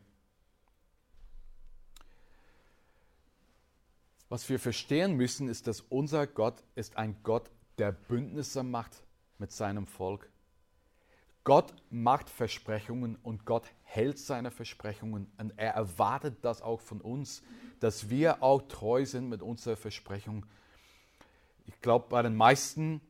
Was 4.30 4.48
wir 4.48 4.58
verstehen 4.58 5.16
müssen, 5.16 5.50
ist, 5.50 5.68
dass 5.68 5.82
unser 5.82 6.26
Gott 6.28 6.64
ist 6.76 6.98
ein 6.98 7.22
Gott, 7.24 7.52
der 7.78 7.92
Bündnisse 7.92 8.64
macht 8.64 9.04
mit 9.38 9.52
seinem 9.52 9.86
Volk. 9.86 10.33
Gott 11.44 11.74
macht 11.90 12.30
Versprechungen 12.30 13.18
und 13.22 13.46
Gott 13.46 13.66
hält 13.84 14.18
seine 14.18 14.50
Versprechungen 14.50 15.30
und 15.38 15.54
er 15.58 15.74
erwartet 15.74 16.38
das 16.42 16.62
auch 16.62 16.80
von 16.80 17.02
uns, 17.02 17.44
dass 17.80 18.10
wir 18.10 18.42
auch 18.42 18.62
treu 18.64 19.06
sind 19.06 19.28
mit 19.28 19.42
unserer 19.42 19.76
Versprechung. 19.76 20.46
Ich 21.66 21.82
glaube, 21.82 22.06
bei 22.10 22.22
den 22.22 22.36
meisten 22.36 23.02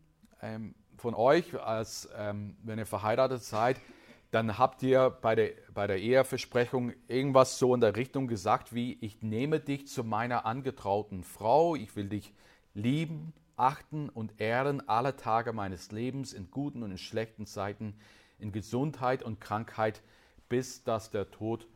ähm, 0.42 0.74
von 0.98 1.13
euch, 1.13 1.60
als 1.62 2.10
ähm, 2.18 2.58
wenn 2.63 2.80
ihr 2.80 2.88
verheiratet 2.88 3.44
seid, 3.44 3.80
dann 4.32 4.58
habt 4.58 4.82
ihr 4.82 5.12
bei 5.12 5.36
der, 5.36 5.52
bei 5.72 5.86
der 5.86 6.00
Eheversprechung 6.00 6.94
irgendwas 7.08 7.60
so 7.60 7.75
in 7.75 7.82
der 7.82 7.96
Richtung 7.96 8.28
gesagt 8.28 8.74
wie, 8.74 8.98
ich 9.00 9.22
nehme 9.22 9.60
dich 9.60 9.88
zu 9.88 10.04
meiner 10.04 10.48
angetrauten 10.48 11.24
Frau, 11.24 11.75
ich 11.75 11.96
will 11.96 12.10
dich 12.10 12.34
lieben, 12.74 13.32
achten 13.56 14.10
und 14.10 14.42
ehren 14.42 14.88
alle 14.90 15.16
Tage 15.16 15.54
meines 15.54 15.92
Lebens 15.92 16.34
in 16.34 16.50
guten 16.50 16.82
und 16.82 16.90
in 16.90 16.98
schlechten 16.98 17.46
Zeiten, 17.46 17.96
in 18.43 18.51
Gesundheit 18.51 19.23
und 19.23 19.41
Krankheit, 19.41 20.03
bis 20.50 20.83
dass 20.83 21.09
der 21.09 21.31
Tod 21.31 21.67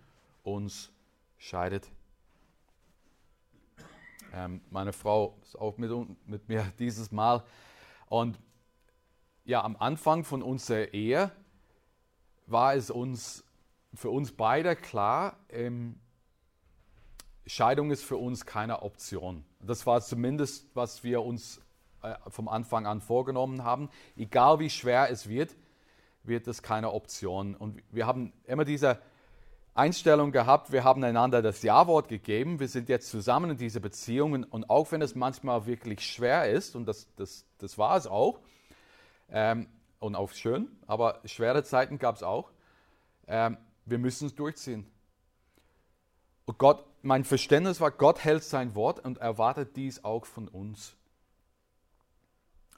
uns 0.43 0.91
scheidet. 1.37 1.89
Ähm, 4.33 4.61
meine 4.69 4.93
Frau 4.93 5.37
ist 5.41 5.57
auch 5.57 5.77
mit, 5.77 5.91
mit 6.27 6.47
mir 6.47 6.71
dieses 6.79 7.11
Mal. 7.11 7.43
Und 8.07 8.37
ja, 9.45 9.63
am 9.63 9.77
Anfang 9.77 10.23
von 10.23 10.43
unserer 10.43 10.93
Ehe 10.93 11.31
war 12.45 12.75
es 12.75 12.91
uns 12.91 13.43
für 13.93 14.09
uns 14.09 14.31
beide 14.31 14.75
klar, 14.75 15.37
ähm, 15.49 15.99
Scheidung 17.45 17.91
ist 17.91 18.03
für 18.03 18.17
uns 18.17 18.45
keine 18.45 18.81
Option. 18.81 19.45
Das 19.61 19.85
war 19.85 20.01
zumindest, 20.01 20.69
was 20.75 21.03
wir 21.03 21.23
uns 21.23 21.61
äh, 22.03 22.13
vom 22.27 22.49
Anfang 22.49 22.85
an 22.85 22.99
vorgenommen 22.99 23.63
haben. 23.63 23.89
Egal 24.17 24.59
wie 24.59 24.69
schwer 24.69 25.09
es 25.09 25.29
wird, 25.29 25.55
wird 26.27 26.47
es 26.47 26.61
keine 26.61 26.91
Option. 26.91 27.55
Und 27.55 27.81
wir 27.91 28.05
haben 28.05 28.33
immer 28.45 28.65
diese 28.65 28.99
Einstellung 29.77 30.31
gehabt, 30.31 30.71
wir 30.71 30.83
haben 30.83 31.03
einander 31.03 31.41
das 31.41 31.61
Ja-Wort 31.61 32.07
gegeben, 32.09 32.59
wir 32.59 32.67
sind 32.67 32.89
jetzt 32.89 33.09
zusammen 33.09 33.51
in 33.51 33.57
diese 33.57 33.79
Beziehungen 33.79 34.43
und 34.43 34.69
auch 34.71 34.91
wenn 34.91 35.03
es 35.03 35.13
manchmal 35.13 35.67
wirklich 35.67 36.01
schwer 36.01 36.49
ist, 36.49 36.75
und 36.75 36.85
das, 36.87 37.07
das, 37.15 37.45
das 37.59 37.77
war 37.77 37.95
es 37.95 38.07
auch, 38.07 38.39
ähm, 39.29 39.67
und 39.99 40.15
auch 40.15 40.31
schön, 40.31 40.67
aber 40.87 41.21
schwere 41.25 41.63
Zeiten 41.63 41.99
gab 41.99 42.15
es 42.15 42.23
auch. 42.23 42.51
Ähm, 43.27 43.57
wir 43.85 43.99
müssen 43.99 44.27
es 44.27 44.35
durchziehen. 44.35 44.89
Und 46.45 46.57
Gott, 46.57 46.83
mein 47.01 47.23
Verständnis 47.23 47.79
war, 47.79 47.91
Gott 47.91 48.23
hält 48.23 48.43
sein 48.43 48.73
Wort 48.73 49.03
und 49.03 49.19
erwartet 49.19 49.75
dies 49.75 50.03
auch 50.03 50.25
von 50.25 50.47
uns. 50.47 50.95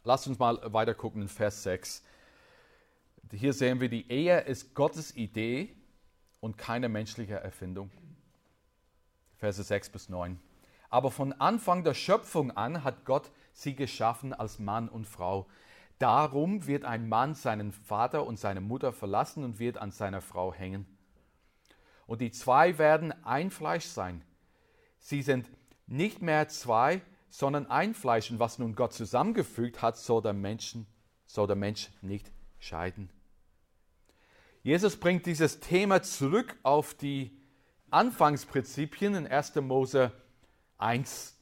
Lasst 0.03 0.27
uns 0.27 0.39
mal 0.39 0.59
weiter 0.73 0.95
gucken 0.95 1.21
in 1.21 1.27
Vers 1.27 1.63
6. 1.63 2.03
Hier 3.31 3.53
sehen 3.53 3.79
wir, 3.79 3.89
die 3.89 4.09
Ehe 4.11 4.41
ist 4.41 4.73
Gottes 4.73 5.15
Idee 5.15 5.75
und 6.39 6.57
keine 6.57 6.89
menschliche 6.89 7.35
Erfindung. 7.35 7.91
Verse 9.37 9.61
6 9.61 9.89
bis 9.89 10.09
9. 10.09 10.39
Aber 10.89 11.11
von 11.11 11.33
Anfang 11.33 11.83
der 11.83 11.93
Schöpfung 11.93 12.51
an 12.51 12.83
hat 12.83 13.05
Gott 13.05 13.31
sie 13.53 13.75
geschaffen 13.75 14.33
als 14.33 14.57
Mann 14.57 14.89
und 14.89 15.05
Frau. 15.05 15.47
Darum 15.99 16.65
wird 16.65 16.85
ein 16.85 17.07
Mann 17.07 17.35
seinen 17.35 17.71
Vater 17.71 18.25
und 18.25 18.39
seine 18.39 18.61
Mutter 18.61 18.91
verlassen 18.91 19.43
und 19.43 19.59
wird 19.59 19.77
an 19.77 19.91
seiner 19.91 20.21
Frau 20.21 20.53
hängen. 20.53 20.85
Und 22.07 22.21
die 22.21 22.31
zwei 22.31 22.77
werden 22.79 23.13
ein 23.23 23.51
Fleisch 23.51 23.85
sein. 23.85 24.23
Sie 24.97 25.21
sind 25.21 25.47
nicht 25.85 26.21
mehr 26.21 26.47
zwei, 26.47 27.01
sondern 27.29 27.67
ein 27.67 27.93
Fleisch. 27.93 28.31
Und 28.31 28.39
was 28.39 28.57
nun 28.57 28.75
Gott 28.75 28.93
zusammengefügt 28.93 29.81
hat, 29.81 29.97
soll 29.97 30.21
der, 30.21 30.33
Menschen, 30.33 30.87
soll 31.27 31.45
der 31.45 31.55
Mensch 31.55 31.89
nicht 32.01 32.31
scheiden. 32.57 33.09
Jesus 34.61 34.97
bringt 34.97 35.25
dieses 35.25 35.61
Thema 35.61 36.01
zurück 36.01 36.57
auf 36.63 36.93
die 36.93 37.31
Anfangsprinzipien 37.91 39.15
in 39.15 39.25
1. 39.25 39.55
Mose 39.55 40.11
1. 40.77 41.35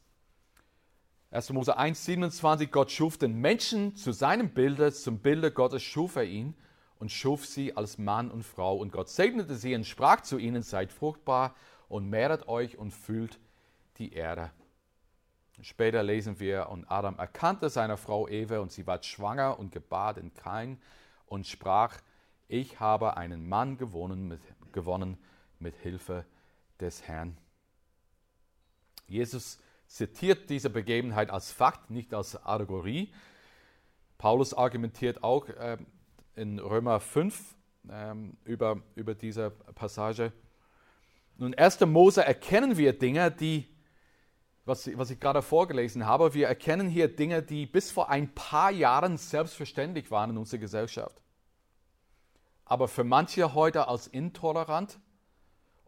1. 1.32 1.50
Mose 1.50 1.76
1, 1.76 2.04
27, 2.04 2.70
Gott 2.70 2.92
schuf 2.92 3.18
den 3.18 3.34
Menschen 3.34 3.96
zu 3.96 4.12
seinem 4.12 4.50
Bilde, 4.50 4.92
zum 4.92 5.18
Bilde 5.18 5.50
Gottes 5.50 5.82
schuf 5.82 6.14
er 6.16 6.24
ihn 6.24 6.54
und 7.00 7.10
schuf 7.10 7.44
sie 7.44 7.76
als 7.76 7.98
Mann 7.98 8.30
und 8.30 8.44
Frau. 8.44 8.76
Und 8.76 8.92
Gott 8.92 9.08
segnete 9.08 9.56
sie 9.56 9.74
und 9.74 9.84
sprach 9.84 10.20
zu 10.20 10.38
ihnen, 10.38 10.62
seid 10.62 10.92
fruchtbar 10.92 11.56
und 11.88 12.08
mehret 12.08 12.46
euch 12.46 12.78
und 12.78 12.92
füllt 12.92 13.40
die 13.98 14.12
Erde. 14.12 14.52
Später 15.60 16.04
lesen 16.04 16.38
wir, 16.38 16.68
und 16.70 16.84
Adam 16.88 17.18
erkannte 17.18 17.68
seine 17.68 17.96
Frau 17.96 18.28
Eva 18.28 18.60
und 18.60 18.70
sie 18.70 18.86
war 18.86 19.02
schwanger 19.02 19.58
und 19.58 19.72
gebar 19.72 20.14
den 20.14 20.32
Kain 20.32 20.80
und 21.26 21.48
sprach, 21.48 21.98
ich 22.48 22.80
habe 22.80 23.16
einen 23.16 23.48
Mann 23.48 23.76
gewonnen 23.76 24.26
mit, 24.26 24.40
gewonnen 24.72 25.18
mit 25.58 25.76
Hilfe 25.76 26.24
des 26.80 27.02
Herrn. 27.06 27.36
Jesus 29.06 29.58
zitiert 29.86 30.50
diese 30.50 30.70
Begebenheit 30.70 31.30
als 31.30 31.52
Fakt, 31.52 31.90
nicht 31.90 32.12
als 32.14 32.36
Allegorie. 32.36 33.12
Paulus 34.18 34.52
argumentiert 34.52 35.22
auch 35.22 35.48
äh, 35.48 35.78
in 36.34 36.58
Römer 36.58 37.00
5 37.00 37.54
äh, 37.88 38.14
über, 38.44 38.82
über 38.94 39.14
diese 39.14 39.50
Passage. 39.50 40.32
Nun, 41.36 41.52
in 41.52 41.58
1. 41.58 41.80
Mose 41.80 42.24
erkennen 42.24 42.76
wir 42.76 42.98
Dinge, 42.98 43.30
die 43.30 43.66
was, 44.64 44.90
was 44.98 45.10
ich 45.10 45.18
gerade 45.18 45.40
vorgelesen 45.40 46.06
habe. 46.06 46.34
Wir 46.34 46.46
erkennen 46.46 46.88
hier 46.88 47.08
Dinge, 47.08 47.42
die 47.42 47.66
bis 47.66 47.90
vor 47.90 48.10
ein 48.10 48.34
paar 48.34 48.70
Jahren 48.70 49.16
selbstverständlich 49.16 50.10
waren 50.10 50.30
in 50.30 50.36
unserer 50.36 50.60
Gesellschaft. 50.60 51.22
Aber 52.68 52.86
für 52.86 53.02
manche 53.02 53.54
heute 53.54 53.88
als 53.88 54.06
intolerant 54.06 55.00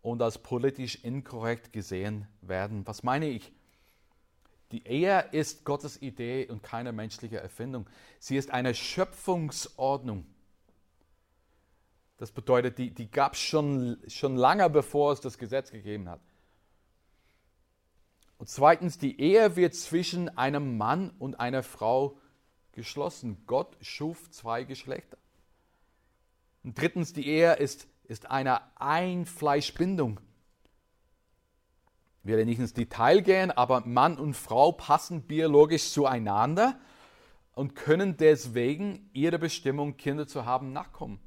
und 0.02 0.22
als 0.22 0.38
politisch 0.38 0.96
inkorrekt 1.04 1.72
gesehen 1.72 2.26
werden. 2.40 2.87
Was 2.87 3.02
meine 3.02 3.28
ich? 3.28 3.52
Die 4.72 4.87
Ehe 4.87 5.20
ist 5.32 5.64
Gottes 5.64 6.00
Idee 6.00 6.46
und 6.49 6.62
keine 6.62 6.92
menschliche 6.92 7.38
Erfindung. 7.38 7.88
Sie 8.18 8.37
ist 8.37 8.50
eine 8.50 8.75
Schöpfungsordnung. 8.75 10.26
Das 12.16 12.32
bedeutet, 12.32 12.78
die, 12.78 12.90
die 12.90 13.10
gab 13.10 13.34
es 13.34 13.40
schon, 13.40 13.99
schon 14.06 14.37
lange, 14.37 14.68
bevor 14.70 15.12
es 15.12 15.20
das 15.20 15.38
Gesetz 15.38 15.70
gegeben 15.70 16.08
hat. 16.08 16.20
Und 18.38 18.49
zweitens, 18.49 18.96
die 18.96 19.20
Ehe 19.20 19.56
wird 19.56 19.75
zwischen 19.75 20.28
einem 20.38 20.78
Mann 20.78 21.10
und 21.18 21.40
einer 21.40 21.62
Frau 21.62 22.16
geschlossen. 22.72 23.42
Gott 23.46 23.76
schuf 23.80 24.30
zwei 24.30 24.64
Geschlechter. 24.64 25.18
Und 26.62 26.78
drittens, 26.78 27.12
die 27.12 27.26
Ehe 27.26 27.54
ist, 27.54 27.86
ist 28.04 28.30
eine 28.30 28.60
Einfleischbindung. 28.80 30.20
Ich 32.22 32.28
werde 32.28 32.44
nicht 32.44 32.58
ins 32.58 32.74
Detail 32.74 33.22
gehen, 33.22 33.50
aber 33.50 33.80
Mann 33.86 34.18
und 34.18 34.34
Frau 34.34 34.72
passen 34.72 35.22
biologisch 35.22 35.90
zueinander 35.90 36.78
und 37.54 37.74
können 37.74 38.16
deswegen 38.16 39.08
ihrer 39.12 39.38
Bestimmung, 39.38 39.96
Kinder 39.96 40.26
zu 40.26 40.44
haben, 40.44 40.72
nachkommen. 40.72 41.18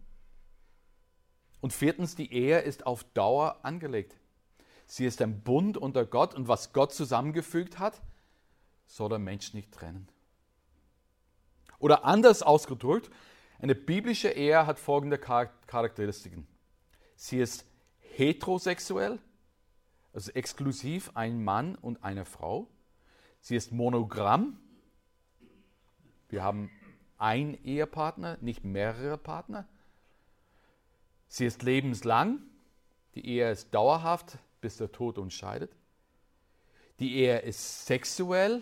Und 1.61 1.73
viertens, 1.73 2.15
die 2.15 2.31
Ehe 2.31 2.59
ist 2.59 2.85
auf 2.85 3.03
Dauer 3.03 3.59
angelegt. 3.63 4.17
Sie 4.85 5.05
ist 5.05 5.21
ein 5.21 5.41
Bund 5.41 5.77
unter 5.77 6.05
Gott 6.05 6.35
und 6.35 6.47
was 6.47 6.73
Gott 6.73 6.93
zusammengefügt 6.93 7.79
hat, 7.79 8.01
soll 8.85 9.09
der 9.09 9.19
Mensch 9.19 9.53
nicht 9.53 9.71
trennen. 9.71 10.07
Oder 11.79 12.05
anders 12.05 12.43
ausgedrückt, 12.43 13.09
eine 13.63 13.75
biblische 13.75 14.29
Ehe 14.29 14.67
hat 14.67 14.77
folgende 14.77 15.17
Charakteristiken. 15.17 16.45
Sie 17.15 17.39
ist 17.39 17.65
heterosexuell, 17.99 19.19
also 20.11 20.31
exklusiv 20.33 21.11
ein 21.13 21.41
Mann 21.41 21.75
und 21.75 22.03
eine 22.03 22.25
Frau. 22.25 22.67
Sie 23.39 23.55
ist 23.55 23.71
monogramm. 23.71 24.59
Wir 26.27 26.43
haben 26.43 26.69
ein 27.17 27.57
Ehepartner, 27.63 28.37
nicht 28.41 28.65
mehrere 28.65 29.17
Partner. 29.17 29.65
Sie 31.29 31.45
ist 31.45 31.63
lebenslang. 31.63 32.41
Die 33.15 33.25
Ehe 33.25 33.49
ist 33.49 33.73
dauerhaft 33.73 34.39
bis 34.59 34.75
der 34.75 34.91
Tod 34.91 35.17
uns 35.17 35.33
scheidet. 35.33 35.71
Die 36.99 37.15
Ehe 37.15 37.39
ist 37.39 37.85
sexuell, 37.85 38.61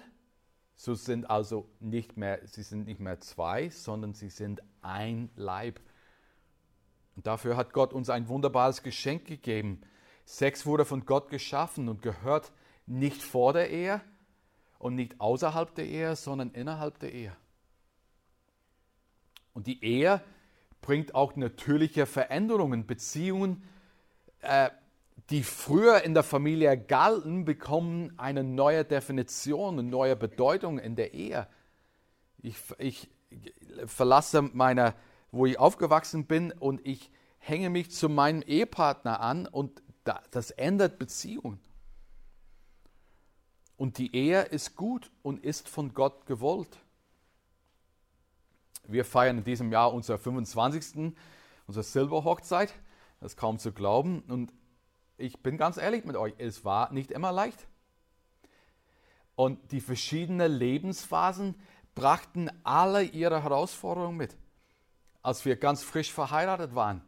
so 0.82 0.96
sind 0.96 1.30
also 1.30 1.70
nicht 1.80 2.18
mehr, 2.18 2.40
sie 2.48 2.64
sind 2.64 2.88
nicht 2.88 3.00
mehr 3.00 3.20
zwei, 3.20 3.70
sondern 3.70 4.16
sie 4.16 4.30
sind 4.30 4.64
ein 4.82 5.30
Leib. 5.36 5.80
Und 7.16 7.28
dafür 7.28 7.56
hat 7.56 7.72
Gott 7.72 7.94
uns 7.94 8.10
ein 8.10 8.28
wunderbares 8.28 8.82
Geschenk 8.82 9.26
gegeben. 9.26 9.82
Sex 10.26 10.66
wurde 10.66 10.84
von 10.84 11.06
Gott 11.06 11.30
geschaffen 11.30 11.88
und 11.88 12.02
gehört 12.02 12.52
nicht 12.88 13.22
vor 13.22 13.54
der 13.54 13.70
Ehe 13.70 14.02
und 14.80 14.96
nicht 14.96 15.22
außerhalb 15.22 15.76
der 15.76 15.86
Ehe, 15.86 16.16
sondern 16.16 16.50
innerhalb 16.50 16.98
der 16.98 17.14
Ehe. 17.14 17.38
Und 19.54 19.68
die 19.68 19.84
Ehe 19.84 20.20
bringt 20.82 21.14
auch 21.14 21.36
natürliche 21.36 22.08
Veränderungen. 22.08 22.88
Beziehungen 22.88 23.70
äh, 24.40 24.72
die 25.30 25.44
früher 25.44 26.04
in 26.04 26.14
der 26.14 26.24
Familie 26.24 26.78
galten, 26.78 27.46
bekommen 27.46 28.14
eine 28.18 28.44
neue 28.44 28.84
Definition, 28.84 29.80
eine 29.80 29.88
neue 29.88 30.16
Bedeutung 30.16 30.80
in 30.80 30.96
der 30.96 31.14
Ehe. 31.14 31.48
Ich, 32.42 32.58
ich 32.78 33.10
verlasse 33.86 34.42
meine, 34.42 34.96
wo 35.32 35.46
ich 35.46 35.60
aufgewachsen 35.60 36.26
bin 36.26 36.52
und 36.52 36.86
ich 36.86 37.12
hänge 37.38 37.70
mich 37.70 37.92
zu 37.92 38.10
meinem 38.10 38.42
Ehepartner 38.42 39.22
an 39.22 39.48
und 39.48 39.82
das 40.32 40.52
ändert 40.52 41.00
Beziehungen. 41.00 41.60
Und 43.78 43.98
die 43.98 44.16
Ehe 44.16 44.44
ist 44.44 44.76
gut 44.76 45.12
und 45.24 45.44
ist 45.44 45.68
von 45.68 45.94
Gott 45.94 46.26
gewollt. 46.26 46.78
Wir 48.88 49.06
feiern 49.06 49.40
in 49.40 49.44
diesem 49.44 49.72
Jahr 49.72 49.94
unser 49.94 50.18
25. 50.20 51.14
unsere 51.68 51.84
Silberhochzeit. 51.84 52.74
Das 53.20 53.34
ist 53.34 53.38
kaum 53.38 53.58
zu 53.58 53.72
glauben. 53.72 54.22
Und 54.28 54.54
ich 55.22 55.42
bin 55.42 55.58
ganz 55.58 55.78
ehrlich 55.78 56.04
mit 56.04 56.16
euch, 56.16 56.34
es 56.38 56.66
war 56.66 56.92
nicht 56.92 57.12
immer 57.12 57.32
leicht. 57.32 57.68
Und 59.36 59.72
die 59.72 59.80
verschiedenen 59.80 60.52
Lebensphasen 60.52 61.56
brachten 61.96 62.50
alle 62.64 63.04
ihre 63.04 63.44
Herausforderungen 63.44 64.18
mit. 64.18 64.36
Als 65.22 65.46
wir 65.46 65.56
ganz 65.56 65.84
frisch 65.84 66.12
verheiratet 66.12 66.76
waren 66.76 67.02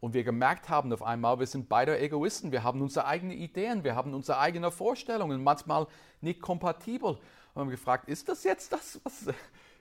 und 0.00 0.12
wir 0.12 0.24
gemerkt 0.24 0.68
haben 0.68 0.92
auf 0.92 1.02
einmal, 1.02 1.38
wir 1.38 1.46
sind 1.46 1.68
beide 1.68 1.98
Egoisten, 1.98 2.52
wir 2.52 2.64
haben 2.64 2.80
unsere 2.80 3.06
eigenen 3.06 3.36
Ideen, 3.36 3.84
wir 3.84 3.94
haben 3.94 4.14
unsere 4.14 4.38
eigenen 4.38 4.72
Vorstellungen, 4.72 5.42
manchmal 5.42 5.86
nicht 6.20 6.40
kompatibel. 6.40 7.18
Und 7.54 7.60
haben 7.60 7.70
gefragt, 7.70 8.08
ist 8.08 8.28
das 8.28 8.44
jetzt 8.44 8.72
das? 8.72 9.00
Was, 9.04 9.34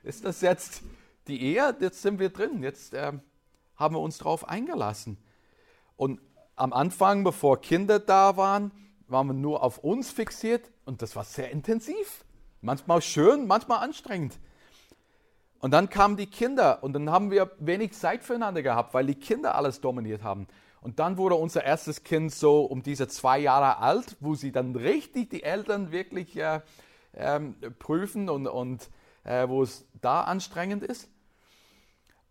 ist 0.03 0.25
das 0.25 0.41
jetzt 0.41 0.83
die 1.27 1.41
Ehe? 1.41 1.75
Jetzt 1.79 2.01
sind 2.01 2.19
wir 2.19 2.29
drin, 2.29 2.63
jetzt 2.63 2.93
äh, 2.93 3.13
haben 3.75 3.95
wir 3.95 3.99
uns 3.99 4.19
darauf 4.19 4.47
eingelassen. 4.47 5.17
Und 5.95 6.21
am 6.59 6.73
Anfang, 6.73 7.23
bevor 7.23 7.61
Kinder 7.61 7.99
da 7.99 8.37
waren, 8.37 8.71
waren 9.07 9.27
wir 9.27 9.33
nur 9.33 9.63
auf 9.63 9.79
uns 9.79 10.11
fixiert 10.11 10.69
und 10.85 11.01
das 11.01 11.15
war 11.15 11.23
sehr 11.23 11.51
intensiv. 11.51 12.25
Manchmal 12.61 13.01
schön, 13.01 13.47
manchmal 13.47 13.79
anstrengend. 13.79 14.37
Und 15.59 15.71
dann 15.71 15.89
kamen 15.89 16.17
die 16.17 16.27
Kinder 16.27 16.83
und 16.83 16.93
dann 16.93 17.09
haben 17.09 17.31
wir 17.31 17.51
wenig 17.59 17.93
Zeit 17.93 18.23
füreinander 18.23 18.61
gehabt, 18.61 18.93
weil 18.93 19.05
die 19.05 19.15
Kinder 19.15 19.55
alles 19.55 19.81
dominiert 19.81 20.23
haben. 20.23 20.47
Und 20.81 20.99
dann 20.99 21.17
wurde 21.17 21.35
unser 21.35 21.63
erstes 21.63 22.03
Kind 22.03 22.33
so 22.33 22.63
um 22.63 22.83
diese 22.83 23.07
zwei 23.07 23.39
Jahre 23.39 23.79
alt, 23.79 24.15
wo 24.21 24.35
sie 24.35 24.51
dann 24.51 24.75
richtig 24.75 25.29
die 25.29 25.43
Eltern 25.43 25.91
wirklich 25.91 26.37
äh, 26.37 26.61
äh, 27.13 27.39
prüfen 27.79 28.29
und, 28.29 28.47
und 28.47 28.89
äh, 29.25 29.47
wo 29.49 29.63
es 29.63 29.85
da 30.01 30.21
anstrengend 30.21 30.83
ist. 30.83 31.09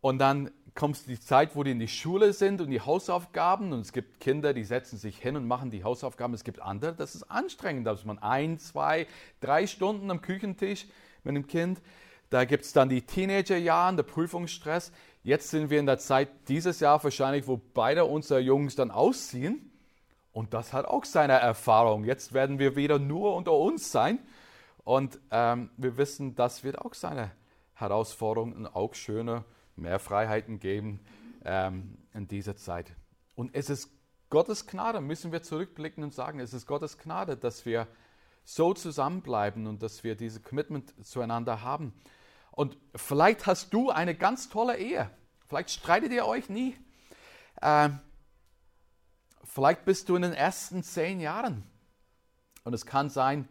Und 0.01 0.19
dann 0.19 0.51
kommt 0.79 1.09
die 1.09 1.19
Zeit, 1.19 1.57
wo 1.57 1.64
die 1.64 1.73
in 1.73 1.81
die 1.81 1.88
Schule 1.88 2.33
sind 2.33 2.61
und 2.61 2.71
die 2.71 2.81
Hausaufgaben 2.81 3.73
und 3.73 3.81
es 3.81 3.93
gibt 3.93 4.21
Kinder, 4.21 4.55
die 4.55 4.62
setzen 4.62 4.97
sich 4.97 5.19
hin 5.19 5.35
und 5.35 5.45
machen 5.45 5.73
die 5.73 5.83
Hausaufgaben. 5.83 6.35
Es 6.35 6.45
gibt 6.45 6.62
andere, 6.62 6.95
das 6.95 7.17
ist 7.17 7.25
anstrengend, 7.25 7.85
da 7.85 7.93
ist 7.95 8.07
man 8.07 8.21
ein, 8.21 8.61
zwei, 8.61 9.09
drei 9.41 9.67
Stunden 9.67 10.09
am 10.09 10.23
Küchentisch 10.23 10.87
mit 11.25 11.35
dem 11.35 11.49
Kind. 11.49 11.83
Da 12.31 12.45
gibt 12.45 12.64
es 12.64 12.73
dann 12.73 12.88
die 12.88 13.03
Teenagerjahren, 13.03 13.97
der 13.97 14.05
Prüfungsstress. 14.05 14.93
Jetzt 15.25 15.51
sind 15.51 15.69
wir 15.69 15.81
in 15.81 15.87
der 15.87 15.99
Zeit 15.99 16.29
dieses 16.47 16.79
Jahr 16.79 17.03
wahrscheinlich, 17.03 17.49
wo 17.49 17.61
beide 17.75 18.05
unsere 18.05 18.38
Jungs 18.38 18.77
dann 18.77 18.93
ausziehen. 18.93 19.73
Und 20.31 20.55
das 20.55 20.73
hat 20.73 20.87
auch 20.87 21.05
seine 21.05 21.33
Erfahrung. 21.33 22.05
Jetzt 22.05 22.35
werden 22.35 22.61
wir 22.61 22.77
wieder 22.77 23.01
nur 23.01 23.35
unter 23.35 23.53
uns 23.53 23.91
sein. 23.91 24.21
Und 24.85 25.19
ähm, 25.33 25.71
wir 25.77 25.97
wissen, 25.97 26.37
das 26.37 26.62
wird 26.62 26.79
auch 26.79 26.95
seine 26.95 27.33
Herausforderung 27.75 28.53
und 28.53 28.67
auch 28.69 28.95
schöne 28.95 29.45
mehr 29.79 29.99
Freiheiten 29.99 30.59
geben 30.61 31.01
ähm, 31.45 31.97
in 32.12 32.29
dieser 32.29 32.57
Zeit. 32.57 32.95
Und 33.35 33.55
es 33.55 33.71
ist 33.71 33.91
Gottes 34.31 34.67
Gnade, 34.67 35.01
müssen 35.01 35.33
wir 35.33 35.43
zurückblicken 35.43 36.05
und 36.05 36.12
sagen, 36.12 36.41
es 36.41 36.53
ist 36.53 36.67
Gottes 36.67 36.99
Gnade, 36.99 37.37
dass 37.37 37.64
wir 37.64 37.87
so 38.45 38.75
zusammenbleiben 38.75 39.67
und 39.67 39.83
dass 39.83 40.05
wir 40.05 40.17
dieses 40.17 40.43
Commitment 40.43 40.93
zueinander 41.07 41.62
haben. 41.62 41.93
Und 42.51 42.77
vielleicht 42.95 43.47
hast 43.47 43.73
du 43.73 43.91
eine 43.91 44.14
ganz 44.14 44.49
tolle 44.49 44.79
Ehe. 44.79 45.11
Vielleicht 45.49 45.71
streitet 45.71 46.12
ihr 46.12 46.27
euch 46.27 46.49
nie. 46.49 46.77
Ähm, 47.62 48.01
vielleicht 49.45 49.85
bist 49.85 50.09
du 50.09 50.17
in 50.17 50.23
den 50.23 50.33
ersten 50.33 50.83
zehn 50.83 51.21
Jahren. 51.21 51.62
Und 52.64 52.75
es 52.75 52.85
kann 52.85 53.09
sein, 53.11 53.49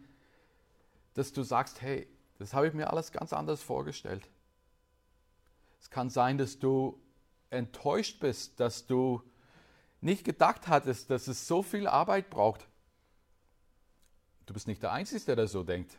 dass 1.14 1.34
du 1.34 1.42
sagst, 1.42 1.82
hey, 1.82 2.08
das 2.38 2.54
habe 2.54 2.68
ich 2.68 2.74
mir 2.74 2.92
alles 2.92 3.12
ganz 3.12 3.34
anders 3.34 3.64
vorgestellt. 3.64 4.30
Es 5.88 5.92
kann 5.92 6.10
sein, 6.10 6.38
dass 6.38 6.60
du 6.60 7.02
enttäuscht 7.50 8.20
bist, 8.20 8.60
dass 8.60 8.88
du 8.88 9.22
nicht 10.02 10.26
gedacht 10.26 10.68
hattest, 10.68 11.10
dass 11.10 11.30
es 11.30 11.48
so 11.48 11.64
viel 11.64 11.88
Arbeit 11.88 12.30
braucht. 12.30 12.68
Du 14.46 14.54
bist 14.54 14.68
nicht 14.68 14.84
der 14.84 14.92
Einzige, 14.92 15.24
der 15.24 15.38
das 15.38 15.54
so 15.54 15.64
denkt. 15.64 15.98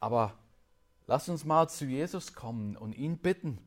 Aber 0.00 0.38
lass 1.06 1.28
uns 1.28 1.44
mal 1.44 1.68
zu 1.68 1.84
Jesus 1.84 2.32
kommen 2.32 2.78
und 2.78 2.94
ihn 2.94 3.18
bitten. 3.18 3.58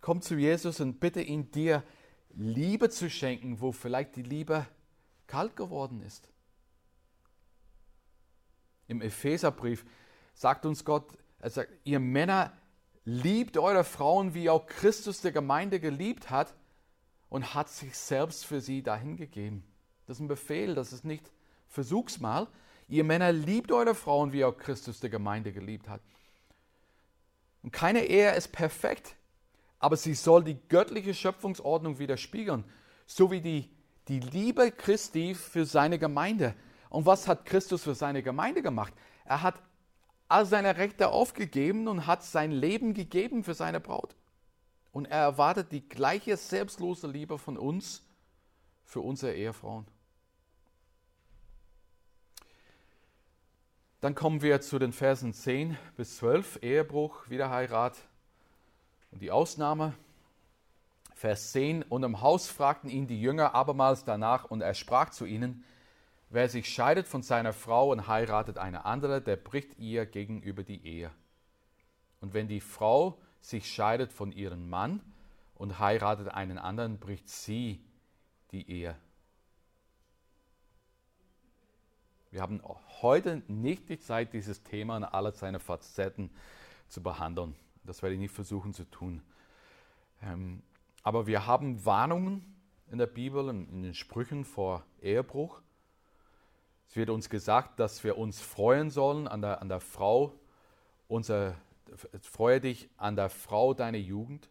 Komm 0.00 0.22
zu 0.22 0.36
Jesus 0.36 0.78
und 0.78 1.00
bitte 1.00 1.20
ihn 1.20 1.50
dir 1.50 1.82
Liebe 2.34 2.88
zu 2.88 3.10
schenken, 3.10 3.60
wo 3.60 3.72
vielleicht 3.72 4.14
die 4.14 4.22
Liebe 4.22 4.64
kalt 5.26 5.56
geworden 5.56 6.02
ist. 6.02 6.28
Im 8.86 9.02
Epheserbrief 9.02 9.84
sagt 10.34 10.66
uns 10.66 10.84
Gott, 10.84 11.18
er 11.40 11.50
sagt, 11.50 11.72
ihr 11.82 11.98
Männer, 11.98 12.56
Liebt 13.04 13.56
eure 13.56 13.84
Frauen, 13.84 14.34
wie 14.34 14.48
auch 14.48 14.66
Christus 14.66 15.20
der 15.20 15.32
Gemeinde 15.32 15.80
geliebt 15.80 16.30
hat 16.30 16.54
und 17.28 17.54
hat 17.54 17.68
sich 17.68 17.96
selbst 17.96 18.46
für 18.46 18.60
sie 18.60 18.82
dahingegeben. 18.82 19.64
Das 20.06 20.18
ist 20.18 20.20
ein 20.20 20.28
Befehl, 20.28 20.74
das 20.74 20.92
ist 20.92 21.04
nicht 21.04 21.30
Versuchsmal. 21.68 22.48
Ihr 22.88 23.04
Männer 23.04 23.32
liebt 23.32 23.72
eure 23.72 23.94
Frauen, 23.94 24.32
wie 24.32 24.44
auch 24.44 24.56
Christus 24.56 25.00
der 25.00 25.08
Gemeinde 25.08 25.52
geliebt 25.52 25.88
hat. 25.88 26.02
Und 27.62 27.72
keine 27.72 28.04
Ehe 28.04 28.34
ist 28.34 28.52
perfekt, 28.52 29.16
aber 29.78 29.96
sie 29.96 30.14
soll 30.14 30.44
die 30.44 30.58
göttliche 30.68 31.14
Schöpfungsordnung 31.14 31.98
widerspiegeln, 31.98 32.64
so 33.06 33.30
wie 33.30 33.40
die, 33.40 33.70
die 34.08 34.20
Liebe 34.20 34.70
Christi 34.70 35.34
für 35.34 35.64
seine 35.64 35.98
Gemeinde. 35.98 36.54
Und 36.90 37.06
was 37.06 37.26
hat 37.26 37.46
Christus 37.46 37.84
für 37.84 37.94
seine 37.94 38.22
Gemeinde 38.22 38.62
gemacht? 38.62 38.92
Er 39.24 39.42
hat 39.42 39.54
all 40.32 40.46
seine 40.46 40.76
Rechte 40.76 41.08
aufgegeben 41.08 41.86
und 41.88 42.06
hat 42.06 42.24
sein 42.24 42.50
Leben 42.50 42.94
gegeben 42.94 43.44
für 43.44 43.54
seine 43.54 43.80
Braut. 43.80 44.16
Und 44.90 45.06
er 45.06 45.20
erwartet 45.20 45.72
die 45.72 45.86
gleiche 45.86 46.36
selbstlose 46.36 47.06
Liebe 47.06 47.38
von 47.38 47.56
uns 47.56 48.02
für 48.84 49.00
unsere 49.00 49.34
Ehefrauen. 49.34 49.86
Dann 54.00 54.14
kommen 54.14 54.42
wir 54.42 54.60
zu 54.60 54.78
den 54.78 54.92
Versen 54.92 55.32
10 55.32 55.78
bis 55.96 56.16
12, 56.16 56.58
Ehebruch, 56.62 57.28
Wiederheirat 57.28 57.96
und 59.12 59.22
die 59.22 59.30
Ausnahme. 59.30 59.94
Vers 61.14 61.52
10, 61.52 61.84
und 61.84 62.02
im 62.02 62.20
Haus 62.20 62.48
fragten 62.48 62.90
ihn 62.90 63.06
die 63.06 63.20
Jünger 63.20 63.54
abermals 63.54 64.04
danach, 64.04 64.44
und 64.46 64.60
er 64.60 64.74
sprach 64.74 65.10
zu 65.10 65.24
ihnen, 65.24 65.62
wer 66.32 66.48
sich 66.48 66.68
scheidet 66.68 67.06
von 67.06 67.22
seiner 67.22 67.52
Frau 67.52 67.92
und 67.92 68.08
heiratet 68.08 68.58
eine 68.58 68.84
andere, 68.84 69.20
der 69.20 69.36
bricht 69.36 69.78
ihr 69.78 70.06
gegenüber 70.06 70.62
die 70.62 70.84
Ehe. 70.84 71.10
Und 72.20 72.32
wenn 72.32 72.48
die 72.48 72.60
Frau 72.60 73.18
sich 73.40 73.70
scheidet 73.70 74.12
von 74.12 74.32
ihrem 74.32 74.70
Mann 74.70 75.00
und 75.54 75.78
heiratet 75.78 76.28
einen 76.28 76.58
anderen, 76.58 76.98
bricht 76.98 77.28
sie 77.28 77.84
die 78.50 78.68
Ehe. 78.70 78.96
Wir 82.30 82.40
haben 82.40 82.62
heute 83.02 83.42
nicht 83.46 83.90
die 83.90 83.98
Zeit, 83.98 84.32
dieses 84.32 84.62
Thema 84.62 84.96
in 84.96 85.04
aller 85.04 85.32
seine 85.32 85.60
Facetten 85.60 86.30
zu 86.88 87.02
behandeln. 87.02 87.54
Das 87.84 88.02
werde 88.02 88.14
ich 88.14 88.20
nicht 88.20 88.34
versuchen 88.34 88.72
zu 88.72 88.84
tun. 88.84 89.20
Ähm, 90.22 90.62
aber 91.02 91.26
wir 91.26 91.46
haben 91.46 91.84
Warnungen 91.84 92.56
in 92.90 92.96
der 92.96 93.06
Bibel, 93.06 93.50
in 93.50 93.82
den 93.82 93.94
Sprüchen 93.94 94.46
vor 94.46 94.86
Ehebruch. 95.02 95.60
Es 96.88 96.96
wird 96.96 97.10
uns 97.10 97.30
gesagt, 97.30 97.80
dass 97.80 98.04
wir 98.04 98.18
uns 98.18 98.40
freuen 98.40 98.90
sollen 98.90 99.26
an 99.28 99.40
der, 99.40 99.62
an 99.62 99.68
der 99.68 99.80
Frau. 99.80 100.34
Unser, 101.08 101.54
freue 102.20 102.60
dich 102.60 102.88
an 102.96 103.16
der 103.16 103.30
Frau 103.30 103.74
deiner 103.74 103.98
Jugend. 103.98 104.48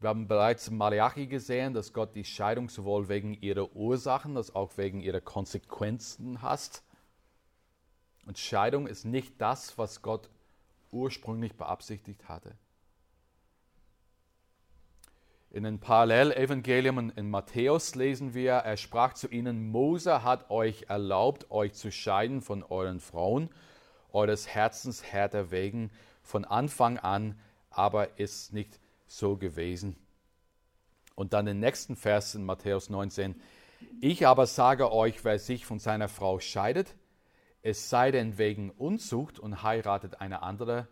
Wir 0.00 0.08
haben 0.08 0.26
bereits 0.26 0.66
in 0.66 0.76
Malachi 0.76 1.28
gesehen, 1.28 1.74
dass 1.74 1.92
Gott 1.92 2.16
die 2.16 2.24
Scheidung 2.24 2.68
sowohl 2.68 3.08
wegen 3.08 3.34
ihrer 3.34 3.76
Ursachen 3.76 4.36
als 4.36 4.52
auch 4.54 4.76
wegen 4.76 5.00
ihrer 5.00 5.20
Konsequenzen 5.20 6.42
hasst. 6.42 6.82
Und 8.26 8.38
Scheidung 8.38 8.86
ist 8.86 9.04
nicht 9.04 9.40
das, 9.40 9.78
was 9.78 10.02
Gott 10.02 10.28
ursprünglich 10.90 11.54
beabsichtigt 11.56 12.28
hatte. 12.28 12.56
In 15.54 15.64
den 15.64 15.80
Parallelevangelium 15.80 17.12
in 17.14 17.28
Matthäus 17.28 17.94
lesen 17.94 18.32
wir, 18.32 18.52
er 18.52 18.78
sprach 18.78 19.12
zu 19.12 19.28
ihnen, 19.28 19.68
Mose 19.70 20.22
hat 20.22 20.50
euch 20.50 20.86
erlaubt, 20.88 21.50
euch 21.50 21.74
zu 21.74 21.92
scheiden 21.92 22.40
von 22.40 22.62
euren 22.62 23.00
Frauen, 23.00 23.50
eures 24.14 24.48
Herzens 24.48 25.02
Härter 25.04 25.50
wegen, 25.50 25.90
von 26.22 26.46
Anfang 26.46 26.96
an 26.96 27.38
aber 27.68 28.18
ist 28.18 28.54
nicht 28.54 28.80
so 29.06 29.36
gewesen. 29.36 29.96
Und 31.16 31.34
dann 31.34 31.44
den 31.44 31.60
nächsten 31.60 31.96
Vers 31.96 32.34
in 32.34 32.46
Matthäus 32.46 32.88
19. 32.88 33.38
Ich 34.00 34.26
aber 34.26 34.46
sage 34.46 34.90
euch, 34.90 35.22
wer 35.22 35.38
sich 35.38 35.66
von 35.66 35.78
seiner 35.78 36.08
Frau 36.08 36.40
scheidet, 36.40 36.94
es 37.60 37.90
sei 37.90 38.10
denn 38.10 38.38
wegen 38.38 38.70
Unzucht 38.70 39.38
und 39.38 39.62
heiratet 39.62 40.18
eine 40.22 40.42
andere, 40.42 40.88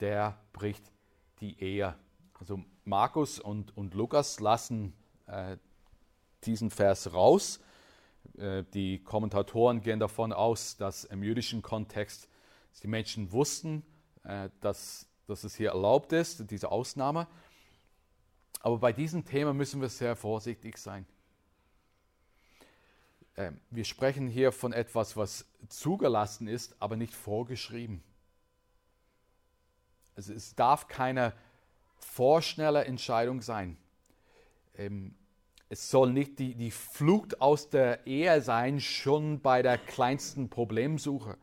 der 0.00 0.40
bricht 0.52 0.90
die 1.38 1.60
Ehe. 1.62 1.94
Also 2.40 2.64
Markus 2.84 3.38
und, 3.38 3.76
und 3.76 3.94
Lukas 3.94 4.40
lassen 4.40 4.92
äh, 5.26 5.56
diesen 6.44 6.70
Vers 6.70 7.12
raus. 7.12 7.60
Äh, 8.36 8.64
die 8.74 9.02
Kommentatoren 9.02 9.80
gehen 9.80 10.00
davon 10.00 10.32
aus, 10.32 10.76
dass 10.76 11.04
im 11.04 11.22
jüdischen 11.22 11.62
Kontext 11.62 12.28
die 12.82 12.88
Menschen 12.88 13.30
wussten, 13.32 13.84
äh, 14.24 14.48
dass, 14.60 15.06
dass 15.26 15.44
es 15.44 15.54
hier 15.54 15.70
erlaubt 15.70 16.12
ist, 16.12 16.50
diese 16.50 16.70
Ausnahme. 16.70 17.28
Aber 18.60 18.78
bei 18.78 18.92
diesem 18.92 19.24
Thema 19.24 19.52
müssen 19.52 19.80
wir 19.80 19.88
sehr 19.88 20.16
vorsichtig 20.16 20.78
sein. 20.78 21.06
Ähm, 23.36 23.60
wir 23.70 23.84
sprechen 23.84 24.28
hier 24.28 24.52
von 24.52 24.72
etwas, 24.72 25.16
was 25.16 25.46
zugelassen 25.68 26.48
ist, 26.48 26.76
aber 26.80 26.96
nicht 26.96 27.14
vorgeschrieben. 27.14 28.02
Also 30.14 30.32
es 30.34 30.54
darf 30.54 30.88
keine 30.88 31.32
vorschnelle 32.04 32.84
Entscheidung 32.84 33.40
sein. 33.40 33.76
Ähm, 34.74 35.14
es 35.68 35.90
soll 35.90 36.12
nicht 36.12 36.38
die, 36.38 36.54
die 36.54 36.70
Flucht 36.70 37.40
aus 37.40 37.70
der 37.70 38.06
Ehe 38.06 38.42
sein, 38.42 38.80
schon 38.80 39.40
bei 39.40 39.62
der 39.62 39.78
kleinsten 39.78 40.50
Problemsuche. 40.50 41.38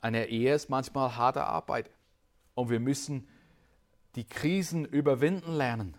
Eine 0.00 0.26
Ehe 0.26 0.54
ist 0.54 0.68
manchmal 0.68 1.16
harte 1.16 1.44
Arbeit 1.44 1.90
und 2.54 2.68
wir 2.68 2.80
müssen 2.80 3.26
die 4.16 4.24
Krisen 4.24 4.84
überwinden 4.84 5.54
lernen. 5.54 5.96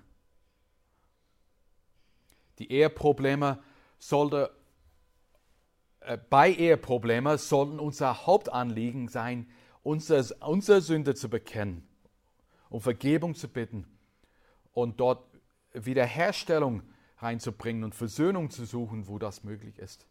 Die 2.59 2.71
Eheprobleme 2.71 3.63
sollte, 3.97 4.55
äh, 6.01 6.17
bei 6.29 6.51
Eheproblemen 6.51 7.37
sollten 7.37 7.79
unser 7.79 8.27
Hauptanliegen 8.27 9.07
sein, 9.07 9.49
unsere, 9.81 10.23
unsere 10.45 10.81
Sünde 10.81 11.15
zu 11.15 11.29
bekennen, 11.29 11.87
um 12.75 12.81
Vergebung 12.81 13.35
zu 13.35 13.47
bitten 13.47 13.87
und 14.73 14.99
dort 14.99 15.25
Wiederherstellung 15.71 16.83
reinzubringen 17.19 17.85
und 17.85 17.95
Versöhnung 17.95 18.49
zu 18.49 18.65
suchen, 18.65 19.07
wo 19.07 19.17
das 19.17 19.45
möglich 19.45 19.79
ist. 19.79 20.05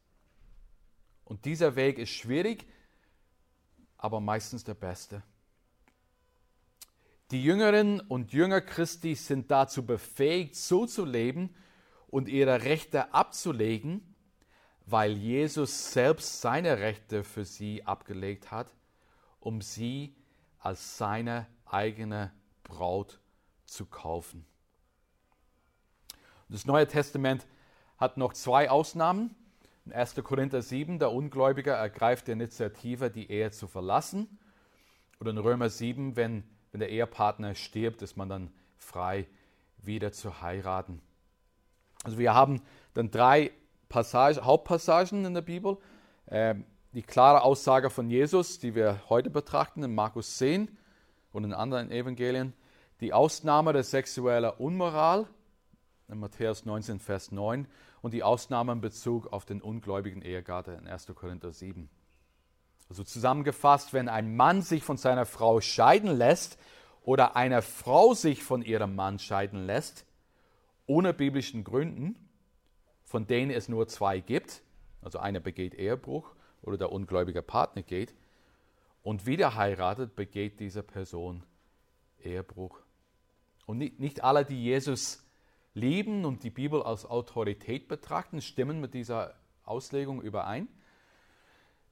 Und 1.26 1.44
dieser 1.44 1.76
Weg 1.76 1.98
ist 1.98 2.08
schwierig, 2.08 2.66
aber 3.98 4.18
meistens 4.18 4.64
der 4.64 4.72
beste. 4.72 5.22
Die 7.32 7.44
Jüngerinnen 7.44 8.00
und 8.00 8.32
Jünger 8.32 8.62
Christi 8.62 9.14
sind 9.14 9.50
dazu 9.50 9.84
befähigt, 9.84 10.56
so 10.56 10.86
zu 10.86 11.04
leben 11.04 11.54
und 12.06 12.30
ihre 12.30 12.62
Rechte 12.62 13.12
abzulegen, 13.12 14.14
weil 14.86 15.18
Jesus 15.18 15.92
selbst 15.92 16.40
seine 16.40 16.78
Rechte 16.78 17.24
für 17.24 17.44
sie 17.44 17.84
abgelegt 17.84 18.50
hat, 18.50 18.72
um 19.38 19.60
sie 19.60 20.16
als 20.60 20.96
seine 20.96 21.46
eigene 21.66 22.32
Braut 22.64 23.20
zu 23.66 23.86
kaufen. 23.86 24.44
Das 26.48 26.66
Neue 26.66 26.86
Testament 26.86 27.46
hat 27.96 28.16
noch 28.16 28.32
zwei 28.32 28.68
Ausnahmen. 28.68 29.34
In 29.86 29.92
1. 29.92 30.16
Korinther 30.24 30.62
7, 30.62 30.98
der 30.98 31.12
Ungläubige 31.12 31.70
ergreift 31.70 32.26
die 32.26 32.32
Initiative, 32.32 33.10
die 33.10 33.30
Ehe 33.30 33.50
zu 33.50 33.66
verlassen. 33.66 34.38
Oder 35.20 35.30
in 35.30 35.38
Römer 35.38 35.70
7, 35.70 36.16
wenn 36.16 36.44
wenn 36.74 36.80
der 36.80 36.90
Ehepartner 36.90 37.54
stirbt, 37.54 38.02
ist 38.02 38.16
man 38.16 38.28
dann 38.28 38.50
frei, 38.78 39.28
wieder 39.78 40.10
zu 40.10 40.42
heiraten. 40.42 41.00
Also 42.02 42.18
wir 42.18 42.34
haben 42.34 42.62
dann 42.94 43.12
drei 43.12 43.52
Passage, 43.88 44.44
Hauptpassagen 44.44 45.24
in 45.24 45.34
der 45.34 45.42
Bibel. 45.42 45.78
Ähm, 46.26 46.64
die 46.92 47.02
klare 47.02 47.42
Aussage 47.42 47.90
von 47.90 48.10
Jesus, 48.10 48.58
die 48.58 48.74
wir 48.74 49.02
heute 49.08 49.30
betrachten 49.30 49.84
in 49.84 49.94
Markus 49.94 50.36
10 50.38 50.76
und 51.34 51.44
in 51.44 51.52
anderen 51.52 51.90
Evangelien. 51.90 52.54
Die 53.00 53.12
Ausnahme 53.12 53.72
der 53.72 53.82
sexuellen 53.82 54.52
Unmoral 54.56 55.26
in 56.08 56.20
Matthäus 56.20 56.64
19, 56.64 57.00
Vers 57.00 57.32
9 57.32 57.66
und 58.02 58.14
die 58.14 58.22
Ausnahme 58.22 58.72
in 58.72 58.80
Bezug 58.80 59.32
auf 59.32 59.44
den 59.44 59.60
ungläubigen 59.60 60.22
Ehegatte 60.22 60.72
in 60.72 60.86
1. 60.86 61.06
Korinther 61.14 61.52
7. 61.52 61.90
Also 62.88 63.02
zusammengefasst, 63.02 63.92
wenn 63.92 64.08
ein 64.08 64.36
Mann 64.36 64.62
sich 64.62 64.84
von 64.84 64.96
seiner 64.96 65.26
Frau 65.26 65.60
scheiden 65.60 66.16
lässt 66.16 66.56
oder 67.02 67.34
eine 67.34 67.62
Frau 67.62 68.14
sich 68.14 68.44
von 68.44 68.62
ihrem 68.62 68.94
Mann 68.94 69.18
scheiden 69.18 69.66
lässt, 69.66 70.06
ohne 70.86 71.12
biblischen 71.12 71.64
Gründen, 71.64 72.16
von 73.02 73.26
denen 73.26 73.50
es 73.50 73.68
nur 73.68 73.88
zwei 73.88 74.20
gibt, 74.20 74.62
also 75.02 75.18
einer 75.18 75.40
begeht 75.40 75.74
Ehebruch 75.74 76.34
oder 76.62 76.78
der 76.78 76.92
ungläubige 76.92 77.42
Partner 77.42 77.82
geht, 77.82 78.14
und 79.04 79.26
wieder 79.26 79.54
heiratet, 79.54 80.16
begeht 80.16 80.58
diese 80.58 80.82
Person 80.82 81.44
Ehebruch. 82.20 82.80
Und 83.66 83.78
nicht, 83.78 84.00
nicht 84.00 84.24
alle, 84.24 84.44
die 84.44 84.60
Jesus 84.60 85.22
lieben 85.74 86.24
und 86.24 86.42
die 86.42 86.50
Bibel 86.50 86.82
als 86.82 87.04
Autorität 87.06 87.86
betrachten, 87.86 88.40
stimmen 88.40 88.80
mit 88.80 88.94
dieser 88.94 89.34
Auslegung 89.62 90.20
überein. 90.20 90.66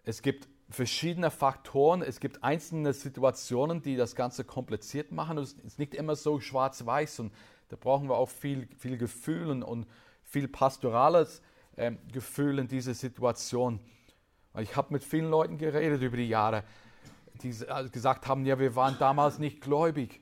Es 0.04 0.22
gibt 0.22 0.48
verschiedene 0.68 1.30
Faktoren. 1.30 2.02
Es 2.02 2.18
gibt 2.18 2.42
einzelne 2.42 2.92
Situationen, 2.92 3.82
die 3.82 3.96
das 3.96 4.16
Ganze 4.16 4.42
kompliziert 4.44 5.12
machen. 5.12 5.38
Es 5.38 5.52
ist 5.52 5.78
nicht 5.78 5.94
immer 5.94 6.16
so 6.16 6.40
schwarz-weiß 6.40 7.20
und 7.20 7.32
da 7.68 7.76
brauchen 7.76 8.08
wir 8.08 8.16
auch 8.16 8.28
viel, 8.28 8.68
viel 8.78 8.98
Gefühl 8.98 9.62
und, 9.62 9.86
viel 10.24 10.48
pastorales 10.48 11.42
äh, 11.76 11.92
Gefühl 12.10 12.58
in 12.58 12.68
dieser 12.68 12.94
Situation. 12.94 13.80
Ich 14.58 14.76
habe 14.76 14.94
mit 14.94 15.04
vielen 15.04 15.28
Leuten 15.28 15.58
geredet 15.58 16.00
über 16.00 16.16
die 16.16 16.28
Jahre, 16.28 16.64
die 17.42 17.54
gesagt 17.90 18.26
haben, 18.26 18.44
ja, 18.46 18.58
wir 18.58 18.74
waren 18.76 18.96
damals 18.98 19.38
nicht 19.38 19.60
gläubig. 19.60 20.20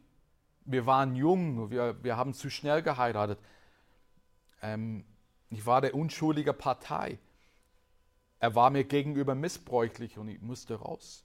Wir 0.64 0.86
waren 0.86 1.16
jung, 1.16 1.70
wir, 1.70 2.02
wir 2.02 2.16
haben 2.16 2.34
zu 2.34 2.50
schnell 2.50 2.82
geheiratet. 2.82 3.38
Ähm, 4.62 5.04
ich 5.48 5.66
war 5.66 5.80
der 5.80 5.94
unschuldige 5.94 6.52
Partei. 6.52 7.18
Er 8.38 8.54
war 8.54 8.70
mir 8.70 8.84
gegenüber 8.84 9.34
missbräuchlich 9.34 10.16
und 10.16 10.28
ich 10.28 10.40
musste 10.40 10.76
raus. 10.76 11.24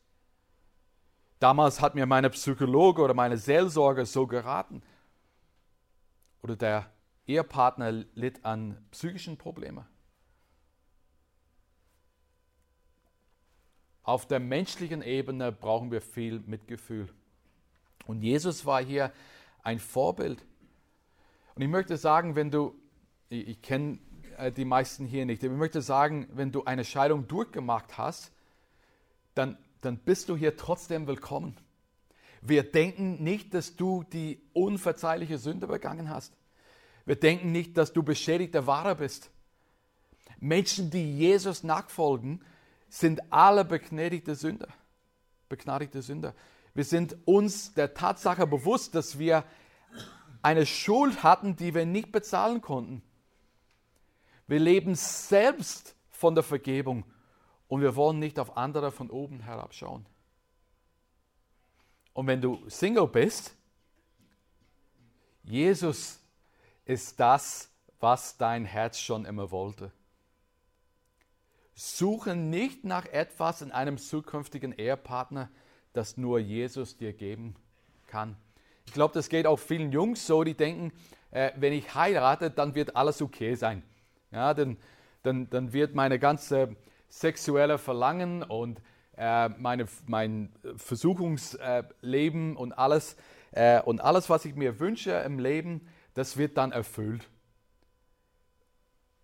Damals 1.40 1.82
hat 1.82 1.96
mir 1.96 2.06
meine 2.06 2.30
Psychologe 2.30 3.02
oder 3.02 3.14
meine 3.14 3.38
Seelsorger 3.38 4.06
so 4.06 4.26
geraten. 4.26 4.82
Oder 6.42 6.56
der 6.56 6.92
Ehepartner 7.28 7.92
litt 7.92 8.44
an 8.46 8.78
psychischen 8.92 9.38
Problemen. 9.38 9.86
Auf 14.06 14.28
der 14.28 14.40
menschlichen 14.40 15.02
Ebene 15.02 15.52
brauchen 15.52 15.92
wir 15.92 16.00
viel 16.00 16.40
Mitgefühl. 16.46 17.10
Und 18.06 18.22
Jesus 18.22 18.64
war 18.64 18.84
hier 18.84 19.12
ein 19.64 19.80
Vorbild. 19.80 20.46
Und 21.56 21.64
ich 21.64 21.68
möchte 21.68 21.98
sagen, 21.98 22.36
wenn 22.36 22.52
du, 22.52 22.76
ich, 23.30 23.48
ich 23.48 23.62
kenne 23.64 23.98
äh, 24.38 24.52
die 24.52 24.64
meisten 24.64 25.08
hier 25.08 25.26
nicht, 25.26 25.44
ich 25.44 25.50
möchte 25.50 25.82
sagen, 25.82 26.28
wenn 26.34 26.52
du 26.52 26.66
eine 26.66 26.86
Scheidung 26.86 27.28
durchgemacht 27.28 27.98
hast, 27.98 28.32
dann, 29.34 29.58
dann 29.82 29.98
bist 29.98 30.30
du 30.30 30.38
hier 30.38 30.56
trotzdem 30.56 31.08
willkommen. 31.08 31.58
Wir 32.42 32.62
denken 32.62 33.24
nicht, 33.24 33.56
dass 33.56 33.76
du 33.76 34.04
die 34.04 34.40
unverzeihliche 34.54 35.40
Sünde 35.40 35.66
begangen 35.66 36.12
hast. 36.12 36.32
Wir 37.06 37.16
denken 37.16 37.52
nicht, 37.52 37.76
dass 37.76 37.92
du 37.92 38.04
beschädigter 38.04 38.68
Wahrer 38.68 38.94
bist. 38.94 39.32
Menschen, 40.40 40.92
die 40.92 41.18
Jesus 41.18 41.64
nachfolgen, 41.64 42.44
sind 42.96 43.22
alle 43.30 43.66
begnadigte 43.66 44.36
Sünder. 44.36 44.70
Begnadigte 45.50 46.02
Sünder. 46.02 46.34
Wir 46.74 46.86
sind 46.86 47.18
uns 47.26 47.74
der 47.74 47.94
Tatsache 47.94 48.48
bewusst, 48.48 48.96
dass 48.96 49.20
wir 49.20 49.44
eine 50.42 50.66
Schuld 50.66 51.22
hatten, 51.22 51.58
die 51.58 51.74
wir 51.74 51.86
nicht 51.86 52.14
bezahlen 52.14 52.62
konnten. 52.62 53.02
Wir 54.48 54.60
leben 54.60 54.96
selbst 54.96 55.96
von 56.10 56.36
der 56.36 56.44
Vergebung 56.44 57.04
und 57.68 57.82
wir 57.82 57.98
wollen 57.98 58.20
nicht 58.20 58.40
auf 58.40 58.56
andere 58.56 58.92
von 58.92 59.10
oben 59.10 59.42
herabschauen. 59.42 60.06
Und 62.14 62.28
wenn 62.28 62.40
du 62.40 62.64
Single 62.70 63.08
bist, 63.08 63.56
Jesus 65.44 66.20
ist 66.86 67.20
das, 67.20 67.70
was 68.00 68.38
dein 68.38 68.64
Herz 68.64 69.00
schon 69.00 69.26
immer 69.26 69.52
wollte. 69.52 69.92
Suche 71.76 72.36
nicht 72.36 72.86
nach 72.86 73.06
etwas 73.06 73.62
in 73.62 73.72
einem 73.72 73.98
zukünftigen 73.98 74.72
Ehepartner, 74.72 75.50
das 75.94 76.18
nur 76.18 76.40
Jesus 76.40 76.98
dir 76.98 77.14
geben 77.14 77.56
kann. 78.08 78.38
Ich 78.86 78.94
glaube, 78.94 79.14
das 79.14 79.30
geht 79.30 79.46
auch 79.46 79.58
vielen 79.58 79.92
Jungs 79.92 80.26
so, 80.26 80.44
die 80.44 80.54
denken, 80.54 80.92
äh, 81.32 81.52
wenn 81.58 81.74
ich 81.74 81.94
heirate, 81.94 82.50
dann 82.50 82.76
wird 82.76 82.96
alles 82.96 83.22
okay 83.22 83.56
sein. 83.56 83.84
Ja, 84.32 84.54
dann, 84.54 84.78
dann, 85.24 85.50
dann 85.50 85.74
wird 85.74 85.96
meine 85.96 86.18
ganze 86.18 86.76
sexuelle 87.10 87.78
Verlangen 87.78 88.44
und 88.44 88.82
äh, 89.18 89.50
meine, 89.50 89.88
mein 90.08 90.52
Versuchungsleben 90.78 92.56
und 92.56 92.74
alles 92.74 93.16
äh, 93.52 93.82
und 93.82 94.02
alles, 94.02 94.30
was 94.30 94.46
ich 94.46 94.56
mir 94.56 94.80
wünsche 94.80 95.12
im 95.12 95.40
Leben, 95.40 95.88
das 96.14 96.38
wird 96.38 96.58
dann 96.58 96.72
erfüllt. 96.72 97.28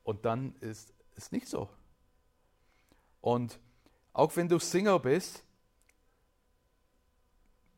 Und 0.03 0.25
dann 0.25 0.55
ist 0.61 0.93
es 1.15 1.31
nicht 1.31 1.47
so. 1.47 1.69
Und 3.21 3.59
auch 4.13 4.35
wenn 4.35 4.49
du 4.49 4.59
Single 4.59 4.99
bist, 4.99 5.43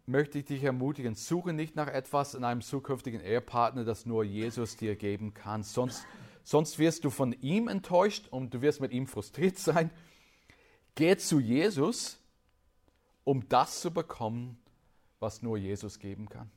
möchte 0.06 0.40
ich 0.40 0.46
dich 0.46 0.64
ermutigen, 0.64 1.16
suche 1.16 1.54
nicht 1.54 1.76
nach 1.76 1.88
etwas 1.88 2.34
in 2.34 2.44
einem 2.44 2.62
zukünftigen 2.62 3.22
Ehepartner, 3.22 3.86
das 3.86 4.06
nur 4.06 4.24
Jesus 4.24 4.76
dir 4.76 4.96
geben 4.96 5.34
kann. 5.34 5.64
Sonst, 5.64 6.06
sonst 6.44 6.80
wirst 6.80 7.06
du 7.06 7.10
von 7.10 7.34
ihm 7.34 7.68
enttäuscht 7.68 8.28
und 8.30 8.54
du 8.54 8.62
wirst 8.62 8.82
mit 8.82 8.92
ihm 8.92 9.08
frustriert 9.08 9.58
sein. 9.58 9.92
Geh 10.96 11.16
zu 11.18 11.40
Jesus, 11.40 12.20
um 13.24 13.48
das 13.48 13.82
zu 13.82 13.92
bekommen, 13.92 14.58
was 15.20 15.42
nur 15.42 15.58
Jesus 15.58 16.00
geben 16.00 16.28
kann. 16.28 16.52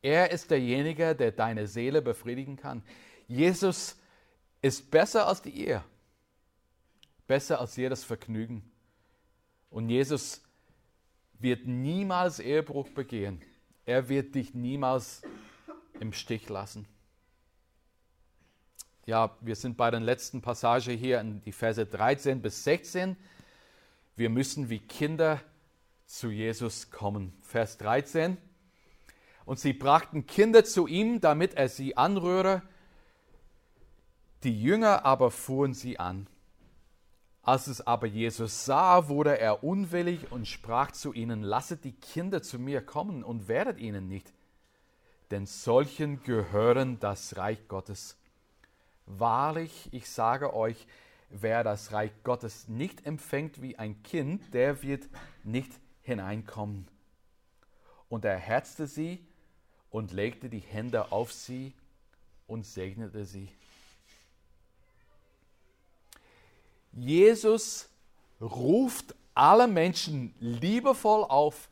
Er 0.00 0.30
ist 0.30 0.50
derjenige, 0.50 1.14
der 1.14 1.32
deine 1.32 1.66
Seele 1.66 2.02
befriedigen 2.02 2.56
kann. 2.56 2.82
Jesus 3.26 3.96
ist 4.60 4.90
besser 4.90 5.26
als 5.26 5.42
die 5.42 5.66
Ehe 5.66 5.84
besser 7.26 7.60
als 7.60 7.76
jedes 7.76 8.04
Vergnügen. 8.04 8.62
Und 9.70 9.88
Jesus 9.88 10.42
wird 11.38 11.66
niemals 11.66 12.38
Ehebruch 12.38 12.88
begehen. 12.90 13.42
Er 13.86 14.08
wird 14.08 14.34
dich 14.34 14.54
niemals 14.54 15.22
im 16.00 16.12
Stich 16.12 16.48
lassen. 16.48 16.86
Ja, 19.06 19.36
wir 19.40 19.54
sind 19.54 19.76
bei 19.76 19.90
der 19.90 20.00
letzten 20.00 20.40
Passage 20.40 20.92
hier 20.92 21.20
in 21.20 21.42
die 21.42 21.52
Verse 21.52 21.84
13 21.84 22.40
bis 22.40 22.64
16. 22.64 23.16
Wir 24.16 24.30
müssen 24.30 24.70
wie 24.70 24.78
Kinder 24.78 25.40
zu 26.06 26.30
Jesus 26.30 26.90
kommen. 26.90 27.34
Vers 27.42 27.76
13. 27.78 28.38
Und 29.44 29.58
sie 29.58 29.74
brachten 29.74 30.26
Kinder 30.26 30.64
zu 30.64 30.86
ihm, 30.86 31.20
damit 31.20 31.54
er 31.54 31.68
sie 31.68 31.96
anrühre. 31.96 32.62
Die 34.42 34.58
Jünger 34.58 35.04
aber 35.04 35.30
fuhren 35.30 35.74
sie 35.74 35.98
an. 35.98 36.26
Als 37.44 37.66
es 37.66 37.86
aber 37.86 38.06
Jesus 38.06 38.64
sah, 38.64 39.08
wurde 39.08 39.38
er 39.38 39.62
unwillig 39.62 40.32
und 40.32 40.48
sprach 40.48 40.92
zu 40.92 41.12
ihnen, 41.12 41.42
lasset 41.42 41.84
die 41.84 41.92
Kinder 41.92 42.42
zu 42.42 42.58
mir 42.58 42.80
kommen 42.80 43.22
und 43.22 43.48
werdet 43.48 43.78
ihnen 43.78 44.08
nicht, 44.08 44.32
denn 45.30 45.44
solchen 45.44 46.22
gehören 46.22 46.98
das 47.00 47.36
Reich 47.36 47.68
Gottes. 47.68 48.16
Wahrlich, 49.04 49.90
ich 49.92 50.08
sage 50.08 50.54
euch, 50.54 50.86
wer 51.28 51.62
das 51.64 51.92
Reich 51.92 52.12
Gottes 52.22 52.68
nicht 52.68 53.04
empfängt 53.06 53.60
wie 53.60 53.78
ein 53.78 54.02
Kind, 54.02 54.54
der 54.54 54.82
wird 54.82 55.06
nicht 55.42 55.70
hineinkommen. 56.00 56.88
Und 58.08 58.24
er 58.24 58.38
herzte 58.38 58.86
sie 58.86 59.26
und 59.90 60.12
legte 60.12 60.48
die 60.48 60.60
Hände 60.60 61.12
auf 61.12 61.30
sie 61.30 61.74
und 62.46 62.64
segnete 62.64 63.26
sie. 63.26 63.50
Jesus 66.96 67.88
ruft 68.40 69.14
alle 69.34 69.66
Menschen 69.66 70.34
liebevoll 70.38 71.24
auf, 71.24 71.68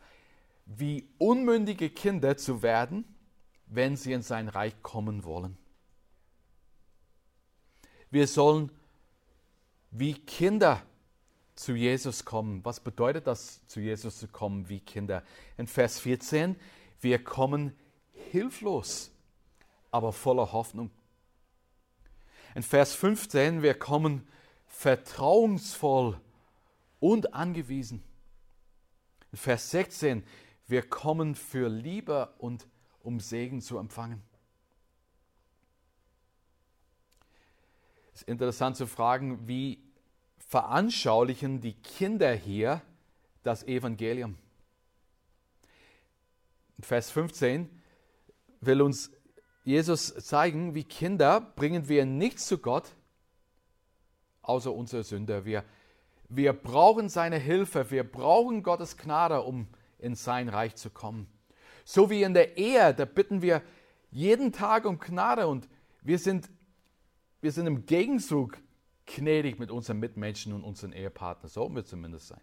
wie 0.66 1.06
unmündige 1.18 1.90
Kinder 1.90 2.36
zu 2.36 2.62
werden, 2.62 3.04
wenn 3.66 3.96
sie 3.96 4.12
in 4.12 4.22
sein 4.22 4.48
Reich 4.48 4.74
kommen 4.82 5.24
wollen. 5.24 5.56
Wir 8.10 8.26
sollen 8.26 8.70
wie 9.90 10.14
Kinder 10.14 10.82
zu 11.54 11.74
Jesus 11.74 12.24
kommen. 12.24 12.64
Was 12.64 12.80
bedeutet 12.80 13.26
das, 13.26 13.66
zu 13.66 13.80
Jesus 13.80 14.18
zu 14.18 14.28
kommen 14.28 14.68
wie 14.68 14.80
Kinder? 14.80 15.22
In 15.56 15.66
Vers 15.66 16.00
14, 16.00 16.56
wir 17.00 17.22
kommen 17.22 17.76
hilflos, 18.30 19.10
aber 19.90 20.12
voller 20.12 20.52
Hoffnung. 20.52 20.90
In 22.54 22.62
Vers 22.62 22.94
15, 22.94 23.62
wir 23.62 23.74
kommen 23.74 24.12
hilflos 24.12 24.32
vertrauensvoll 24.72 26.18
und 26.98 27.34
angewiesen. 27.34 28.02
In 29.30 29.38
Vers 29.38 29.70
16, 29.70 30.24
wir 30.66 30.82
kommen 30.82 31.34
für 31.34 31.68
Liebe 31.68 32.34
und 32.38 32.66
um 33.02 33.20
Segen 33.20 33.60
zu 33.60 33.78
empfangen. 33.78 34.22
Es 38.14 38.22
ist 38.22 38.28
interessant 38.28 38.76
zu 38.76 38.86
fragen, 38.86 39.46
wie 39.46 39.78
veranschaulichen 40.38 41.60
die 41.60 41.74
Kinder 41.74 42.34
hier 42.34 42.82
das 43.42 43.62
Evangelium. 43.64 44.38
Vers 46.80 47.10
15 47.10 47.68
will 48.60 48.82
uns 48.82 49.10
Jesus 49.64 50.14
zeigen, 50.14 50.74
wie 50.74 50.84
Kinder 50.84 51.40
bringen 51.40 51.88
wir 51.88 52.04
nichts 52.06 52.46
zu 52.46 52.58
Gott, 52.58 52.94
außer 54.42 54.72
unsere 54.72 55.04
Sünder. 55.04 55.44
Wir, 55.44 55.64
wir 56.28 56.52
brauchen 56.52 57.08
seine 57.08 57.38
Hilfe, 57.38 57.90
wir 57.90 58.04
brauchen 58.04 58.62
Gottes 58.62 58.96
Gnade, 58.96 59.42
um 59.42 59.68
in 59.98 60.14
sein 60.14 60.48
Reich 60.48 60.76
zu 60.76 60.90
kommen. 60.90 61.26
So 61.84 62.10
wie 62.10 62.22
in 62.22 62.34
der 62.34 62.56
Ehe, 62.56 62.94
da 62.94 63.04
bitten 63.04 63.42
wir 63.42 63.62
jeden 64.10 64.52
Tag 64.52 64.84
um 64.84 64.98
Gnade 64.98 65.46
und 65.46 65.68
wir 66.02 66.18
sind, 66.18 66.50
wir 67.40 67.52
sind 67.52 67.66
im 67.66 67.86
Gegenzug 67.86 68.58
gnädig 69.06 69.58
mit 69.58 69.70
unseren 69.70 69.98
Mitmenschen 69.98 70.52
und 70.52 70.64
unseren 70.64 70.92
Ehepartnern. 70.92 71.48
Sollten 71.48 71.74
wir 71.74 71.84
zumindest 71.84 72.28
sein. 72.28 72.40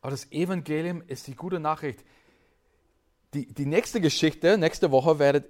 Aber 0.00 0.10
das 0.10 0.30
Evangelium 0.32 1.02
ist 1.06 1.26
die 1.26 1.34
gute 1.34 1.60
Nachricht. 1.60 2.04
Die, 3.34 3.46
die 3.46 3.66
nächste 3.66 4.00
Geschichte, 4.00 4.58
nächste 4.58 4.90
Woche 4.90 5.18
werdet, 5.18 5.48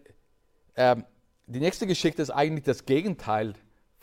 äh, 0.75 0.97
die 1.47 1.61
nächste 1.61 1.87
Geschichte 1.87 2.23
ist 2.23 2.31
eigentlich 2.31 2.65
das 2.65 2.87
Gegenteil 2.87 3.55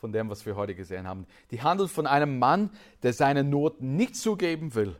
von 0.04 0.12
dem, 0.12 0.30
was 0.30 0.46
wir 0.46 0.58
heute 0.58 0.76
gesehen 0.76 1.08
haben. 1.08 1.26
Die 1.50 1.62
handelt 1.62 1.90
von 1.90 2.08
einem 2.08 2.38
Mann, 2.38 2.72
der 3.04 3.14
seine 3.14 3.42
Not 3.42 3.82
nicht 3.82 4.18
zugeben 4.18 4.76
will, 4.76 4.98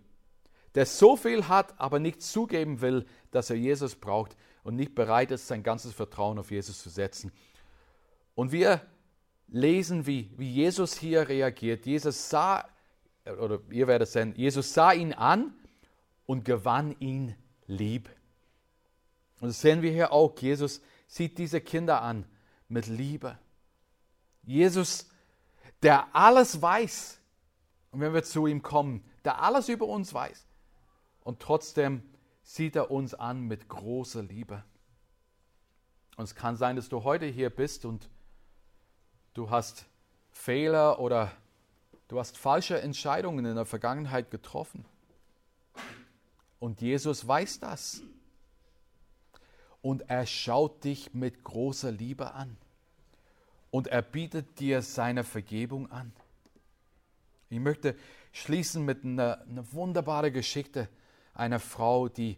der 0.76 0.86
so 0.86 1.18
viel 1.18 1.50
hat, 1.50 1.78
aber 1.78 2.00
nicht 2.00 2.22
zugeben 2.22 2.80
will, 2.80 3.06
dass 3.30 3.50
er 3.50 3.58
Jesus 3.58 3.96
braucht 3.96 4.38
und 4.64 4.78
nicht 4.78 4.96
bereit 4.96 5.32
ist, 5.32 5.50
sein 5.50 5.62
ganzes 5.62 5.94
Vertrauen 5.94 6.40
auf 6.40 6.52
Jesus 6.52 6.82
zu 6.82 6.90
setzen. 6.90 7.34
Und 8.34 8.54
wir 8.54 8.80
lesen, 9.50 10.08
wie, 10.08 10.32
wie 10.38 10.50
Jesus 10.50 10.98
hier 10.98 11.28
reagiert. 11.28 11.86
Jesus 11.86 12.30
sah, 12.30 12.64
oder 13.26 13.60
ihr 13.72 13.88
werdet 13.88 14.08
sehen, 14.08 14.34
Jesus 14.38 14.74
sah 14.74 14.94
ihn 14.94 15.12
an 15.12 15.54
und 16.26 16.46
gewann 16.46 16.96
ihn 17.00 17.36
lieb. 17.68 18.10
Und 19.42 19.50
das 19.50 19.60
sehen 19.60 19.82
wir 19.82 19.92
hier 19.92 20.14
auch. 20.14 20.34
Jesus 20.40 20.80
sieht 21.08 21.38
diese 21.38 21.60
Kinder 21.60 22.02
an 22.02 22.24
mit 22.70 22.88
Liebe. 22.88 23.38
Jesus, 24.44 25.10
der 25.82 26.16
alles 26.16 26.62
weiß, 26.62 27.20
und 27.92 28.00
wenn 28.00 28.14
wir 28.14 28.24
zu 28.24 28.48
ihm 28.48 28.62
kommen, 28.62 29.04
der 29.24 29.42
alles 29.42 29.70
über 29.70 29.86
uns 29.86 30.14
weiß, 30.14 30.46
und 31.22 31.40
trotzdem 31.40 32.04
sieht 32.44 32.76
er 32.76 32.92
uns 32.92 33.14
an 33.14 33.42
mit 33.42 33.70
großer 33.70 34.22
Liebe. 34.22 34.64
Und 36.18 36.26
es 36.26 36.36
kann 36.36 36.58
sein, 36.58 36.76
dass 36.76 36.90
du 36.90 37.04
heute 37.04 37.26
hier 37.26 37.50
bist 37.50 37.86
und 37.86 38.10
du 39.34 39.50
hast 39.50 39.86
Fehler 40.32 41.00
oder 41.00 41.32
du 42.08 42.20
hast 42.20 42.38
falsche 42.38 42.80
Entscheidungen 42.82 43.46
in 43.46 43.56
der 43.56 43.66
Vergangenheit 43.66 44.30
getroffen. 44.30 44.86
Und 46.60 46.82
Jesus 46.82 47.28
weiß 47.28 47.60
das. 47.60 48.02
Und 49.82 50.10
er 50.10 50.26
schaut 50.26 50.84
dich 50.84 51.14
mit 51.14 51.44
großer 51.44 51.92
Liebe 51.92 52.34
an. 52.34 52.56
Und 53.74 53.88
er 53.88 54.04
bietet 54.04 54.60
dir 54.60 54.84
seine 54.84 55.24
Vergebung 55.24 55.90
an. 55.92 56.14
Ich 57.50 57.60
möchte 57.60 57.96
schließen 58.32 58.86
mit 58.86 59.04
einer, 59.04 59.42
einer 59.50 59.74
wunderbaren 59.74 60.32
Geschichte 60.32 60.88
einer 61.34 61.60
Frau, 61.60 62.08
die, 62.08 62.38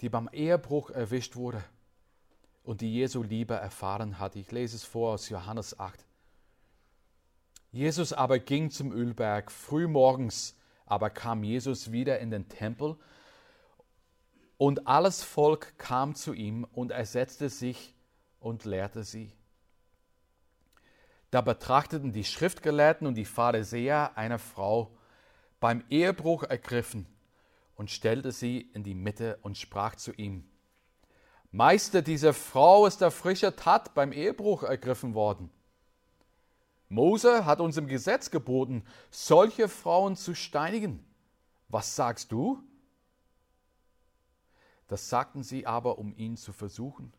die 0.00 0.08
beim 0.08 0.28
Ehebruch 0.32 0.90
erwischt 0.90 1.34
wurde 1.34 1.64
und 2.62 2.82
die 2.82 2.94
Jesu 2.94 3.24
Liebe 3.24 3.54
erfahren 3.54 4.20
hat. 4.20 4.36
Ich 4.36 4.52
lese 4.52 4.76
es 4.76 4.84
vor 4.84 5.14
aus 5.14 5.28
Johannes 5.28 5.76
8. 5.80 6.06
Jesus 7.72 8.12
aber 8.12 8.38
ging 8.38 8.70
zum 8.70 8.92
Ölberg. 8.92 9.50
Früh 9.50 9.88
morgens 9.88 10.56
aber 10.86 11.10
kam 11.10 11.42
Jesus 11.42 11.90
wieder 11.90 12.20
in 12.20 12.30
den 12.30 12.48
Tempel 12.48 12.96
und 14.56 14.86
alles 14.86 15.24
Volk 15.24 15.76
kam 15.78 16.14
zu 16.14 16.32
ihm 16.32 16.62
und 16.62 16.92
er 16.92 17.06
setzte 17.06 17.48
sich 17.48 17.96
und 18.38 18.64
lehrte 18.64 19.02
sie. 19.02 19.32
Da 21.30 21.40
betrachteten 21.40 22.12
die 22.12 22.24
Schriftgelehrten 22.24 23.06
und 23.06 23.14
die 23.14 23.24
Pharisäer 23.24 24.16
eine 24.16 24.38
Frau 24.38 24.96
beim 25.60 25.84
Ehebruch 25.88 26.42
ergriffen 26.42 27.06
und 27.76 27.90
stellte 27.90 28.32
sie 28.32 28.60
in 28.72 28.82
die 28.82 28.94
Mitte 28.94 29.38
und 29.42 29.56
sprach 29.56 29.94
zu 29.94 30.12
ihm, 30.12 30.44
Meister, 31.52 32.02
diese 32.02 32.32
Frau 32.32 32.86
ist 32.86 33.00
der 33.00 33.10
frische 33.10 33.54
Tat 33.56 33.94
beim 33.94 34.12
Ehebruch 34.12 34.62
ergriffen 34.62 35.14
worden. 35.14 35.50
Mose 36.88 37.44
hat 37.44 37.60
uns 37.60 37.76
im 37.76 37.86
Gesetz 37.86 38.30
geboten, 38.30 38.84
solche 39.10 39.68
Frauen 39.68 40.16
zu 40.16 40.34
steinigen. 40.34 41.04
Was 41.68 41.94
sagst 41.94 42.32
du? 42.32 42.62
Das 44.88 45.08
sagten 45.08 45.44
sie 45.44 45.66
aber, 45.66 45.98
um 45.98 46.14
ihn 46.16 46.36
zu 46.36 46.52
versuchen, 46.52 47.12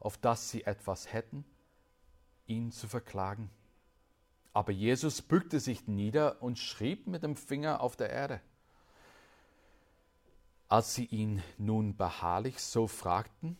auf 0.00 0.18
dass 0.18 0.50
sie 0.50 0.64
etwas 0.64 1.12
hätten, 1.12 1.44
ihn 2.46 2.72
zu 2.72 2.88
verklagen. 2.88 3.50
Aber 4.52 4.72
Jesus 4.72 5.22
bückte 5.22 5.58
sich 5.60 5.88
nieder 5.88 6.40
und 6.42 6.58
schrieb 6.58 7.06
mit 7.06 7.22
dem 7.22 7.36
Finger 7.36 7.80
auf 7.80 7.96
der 7.96 8.10
Erde. 8.10 8.40
Als 10.68 10.94
sie 10.94 11.06
ihn 11.06 11.42
nun 11.58 11.96
beharrlich 11.96 12.60
so 12.60 12.86
fragten, 12.86 13.58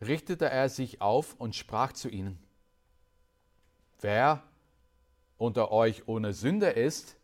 richtete 0.00 0.48
er 0.48 0.68
sich 0.68 1.00
auf 1.00 1.34
und 1.34 1.54
sprach 1.54 1.92
zu 1.92 2.08
ihnen, 2.08 2.38
Wer 4.00 4.42
unter 5.38 5.70
euch 5.72 6.06
ohne 6.06 6.32
Sünde 6.32 6.68
ist, 6.68 7.16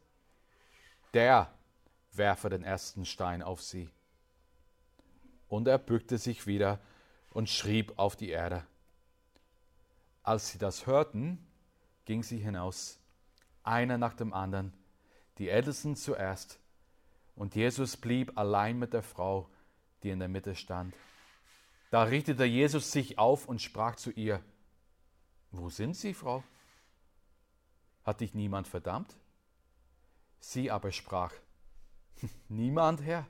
der 1.14 1.52
werfe 2.12 2.48
den 2.48 2.62
ersten 2.62 3.04
Stein 3.04 3.42
auf 3.42 3.62
sie. 3.62 3.88
Und 5.48 5.68
er 5.68 5.78
bückte 5.78 6.18
sich 6.18 6.46
wieder 6.46 6.80
und 7.30 7.48
schrieb 7.48 7.98
auf 7.98 8.16
die 8.16 8.30
Erde. 8.30 8.66
Als 10.22 10.50
sie 10.50 10.58
das 10.58 10.86
hörten, 10.86 11.44
ging 12.04 12.22
sie 12.22 12.38
hinaus, 12.38 12.98
einer 13.62 13.98
nach 13.98 14.14
dem 14.14 14.32
anderen, 14.32 14.72
die 15.38 15.48
Ältesten 15.48 15.96
zuerst, 15.96 16.58
und 17.34 17.54
Jesus 17.54 17.96
blieb 17.96 18.36
allein 18.36 18.78
mit 18.78 18.92
der 18.92 19.02
Frau, 19.02 19.48
die 20.02 20.10
in 20.10 20.18
der 20.18 20.28
Mitte 20.28 20.54
stand. 20.54 20.94
Da 21.90 22.04
richtete 22.04 22.44
Jesus 22.44 22.92
sich 22.92 23.18
auf 23.18 23.46
und 23.46 23.60
sprach 23.60 23.96
zu 23.96 24.10
ihr, 24.10 24.42
Wo 25.50 25.70
sind 25.70 25.96
Sie, 25.96 26.14
Frau? 26.14 26.42
Hat 28.04 28.20
dich 28.20 28.34
niemand 28.34 28.68
verdammt? 28.68 29.16
Sie 30.40 30.70
aber 30.70 30.92
sprach, 30.92 31.32
Niemand, 32.48 33.02
Herr. 33.02 33.26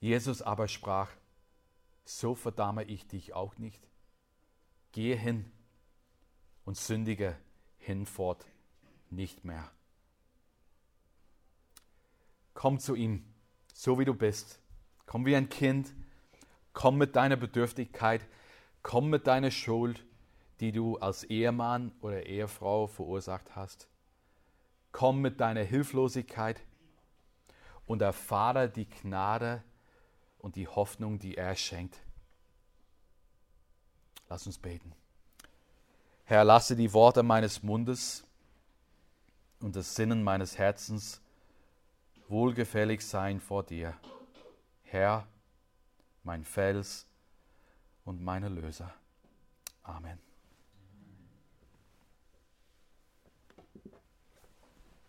Jesus 0.00 0.42
aber 0.42 0.68
sprach, 0.68 1.10
So 2.04 2.34
verdamme 2.34 2.84
ich 2.84 3.06
dich 3.06 3.32
auch 3.32 3.56
nicht. 3.58 3.88
Gehe 4.94 5.16
hin 5.16 5.44
und 6.64 6.78
sündige 6.78 7.36
hinfort 7.76 8.46
nicht 9.10 9.44
mehr. 9.44 9.70
Komm 12.54 12.78
zu 12.78 12.94
ihm, 12.94 13.22
so 13.74 13.98
wie 13.98 14.06
du 14.06 14.14
bist. 14.14 14.58
Komm 15.04 15.26
wie 15.26 15.36
ein 15.36 15.50
Kind. 15.50 15.92
Komm 16.72 16.96
mit 16.96 17.14
deiner 17.14 17.36
Bedürftigkeit. 17.36 18.26
Komm 18.82 19.10
mit 19.10 19.26
deiner 19.26 19.50
Schuld 19.50 20.02
die 20.60 20.72
du 20.72 20.96
als 20.98 21.24
Ehemann 21.24 21.92
oder 22.00 22.26
Ehefrau 22.26 22.86
verursacht 22.86 23.56
hast. 23.56 23.88
Komm 24.92 25.20
mit 25.20 25.40
deiner 25.40 25.62
Hilflosigkeit 25.62 26.62
und 27.86 28.02
erfahre 28.02 28.68
die 28.68 28.88
Gnade 28.88 29.62
und 30.38 30.56
die 30.56 30.68
Hoffnung, 30.68 31.18
die 31.18 31.36
er 31.36 31.56
schenkt. 31.56 31.98
Lass 34.28 34.46
uns 34.46 34.58
beten. 34.58 34.92
Herr, 36.24 36.44
lasse 36.44 36.74
die 36.74 36.92
Worte 36.92 37.22
meines 37.22 37.62
Mundes 37.62 38.24
und 39.60 39.76
das 39.76 39.94
Sinnen 39.94 40.22
meines 40.22 40.58
Herzens 40.58 41.20
wohlgefällig 42.28 43.02
sein 43.06 43.40
vor 43.40 43.62
dir. 43.62 43.94
Herr, 44.82 45.26
mein 46.22 46.44
Fels 46.44 47.06
und 48.04 48.22
meine 48.22 48.48
Löser. 48.48 48.94
Amen. 49.82 50.18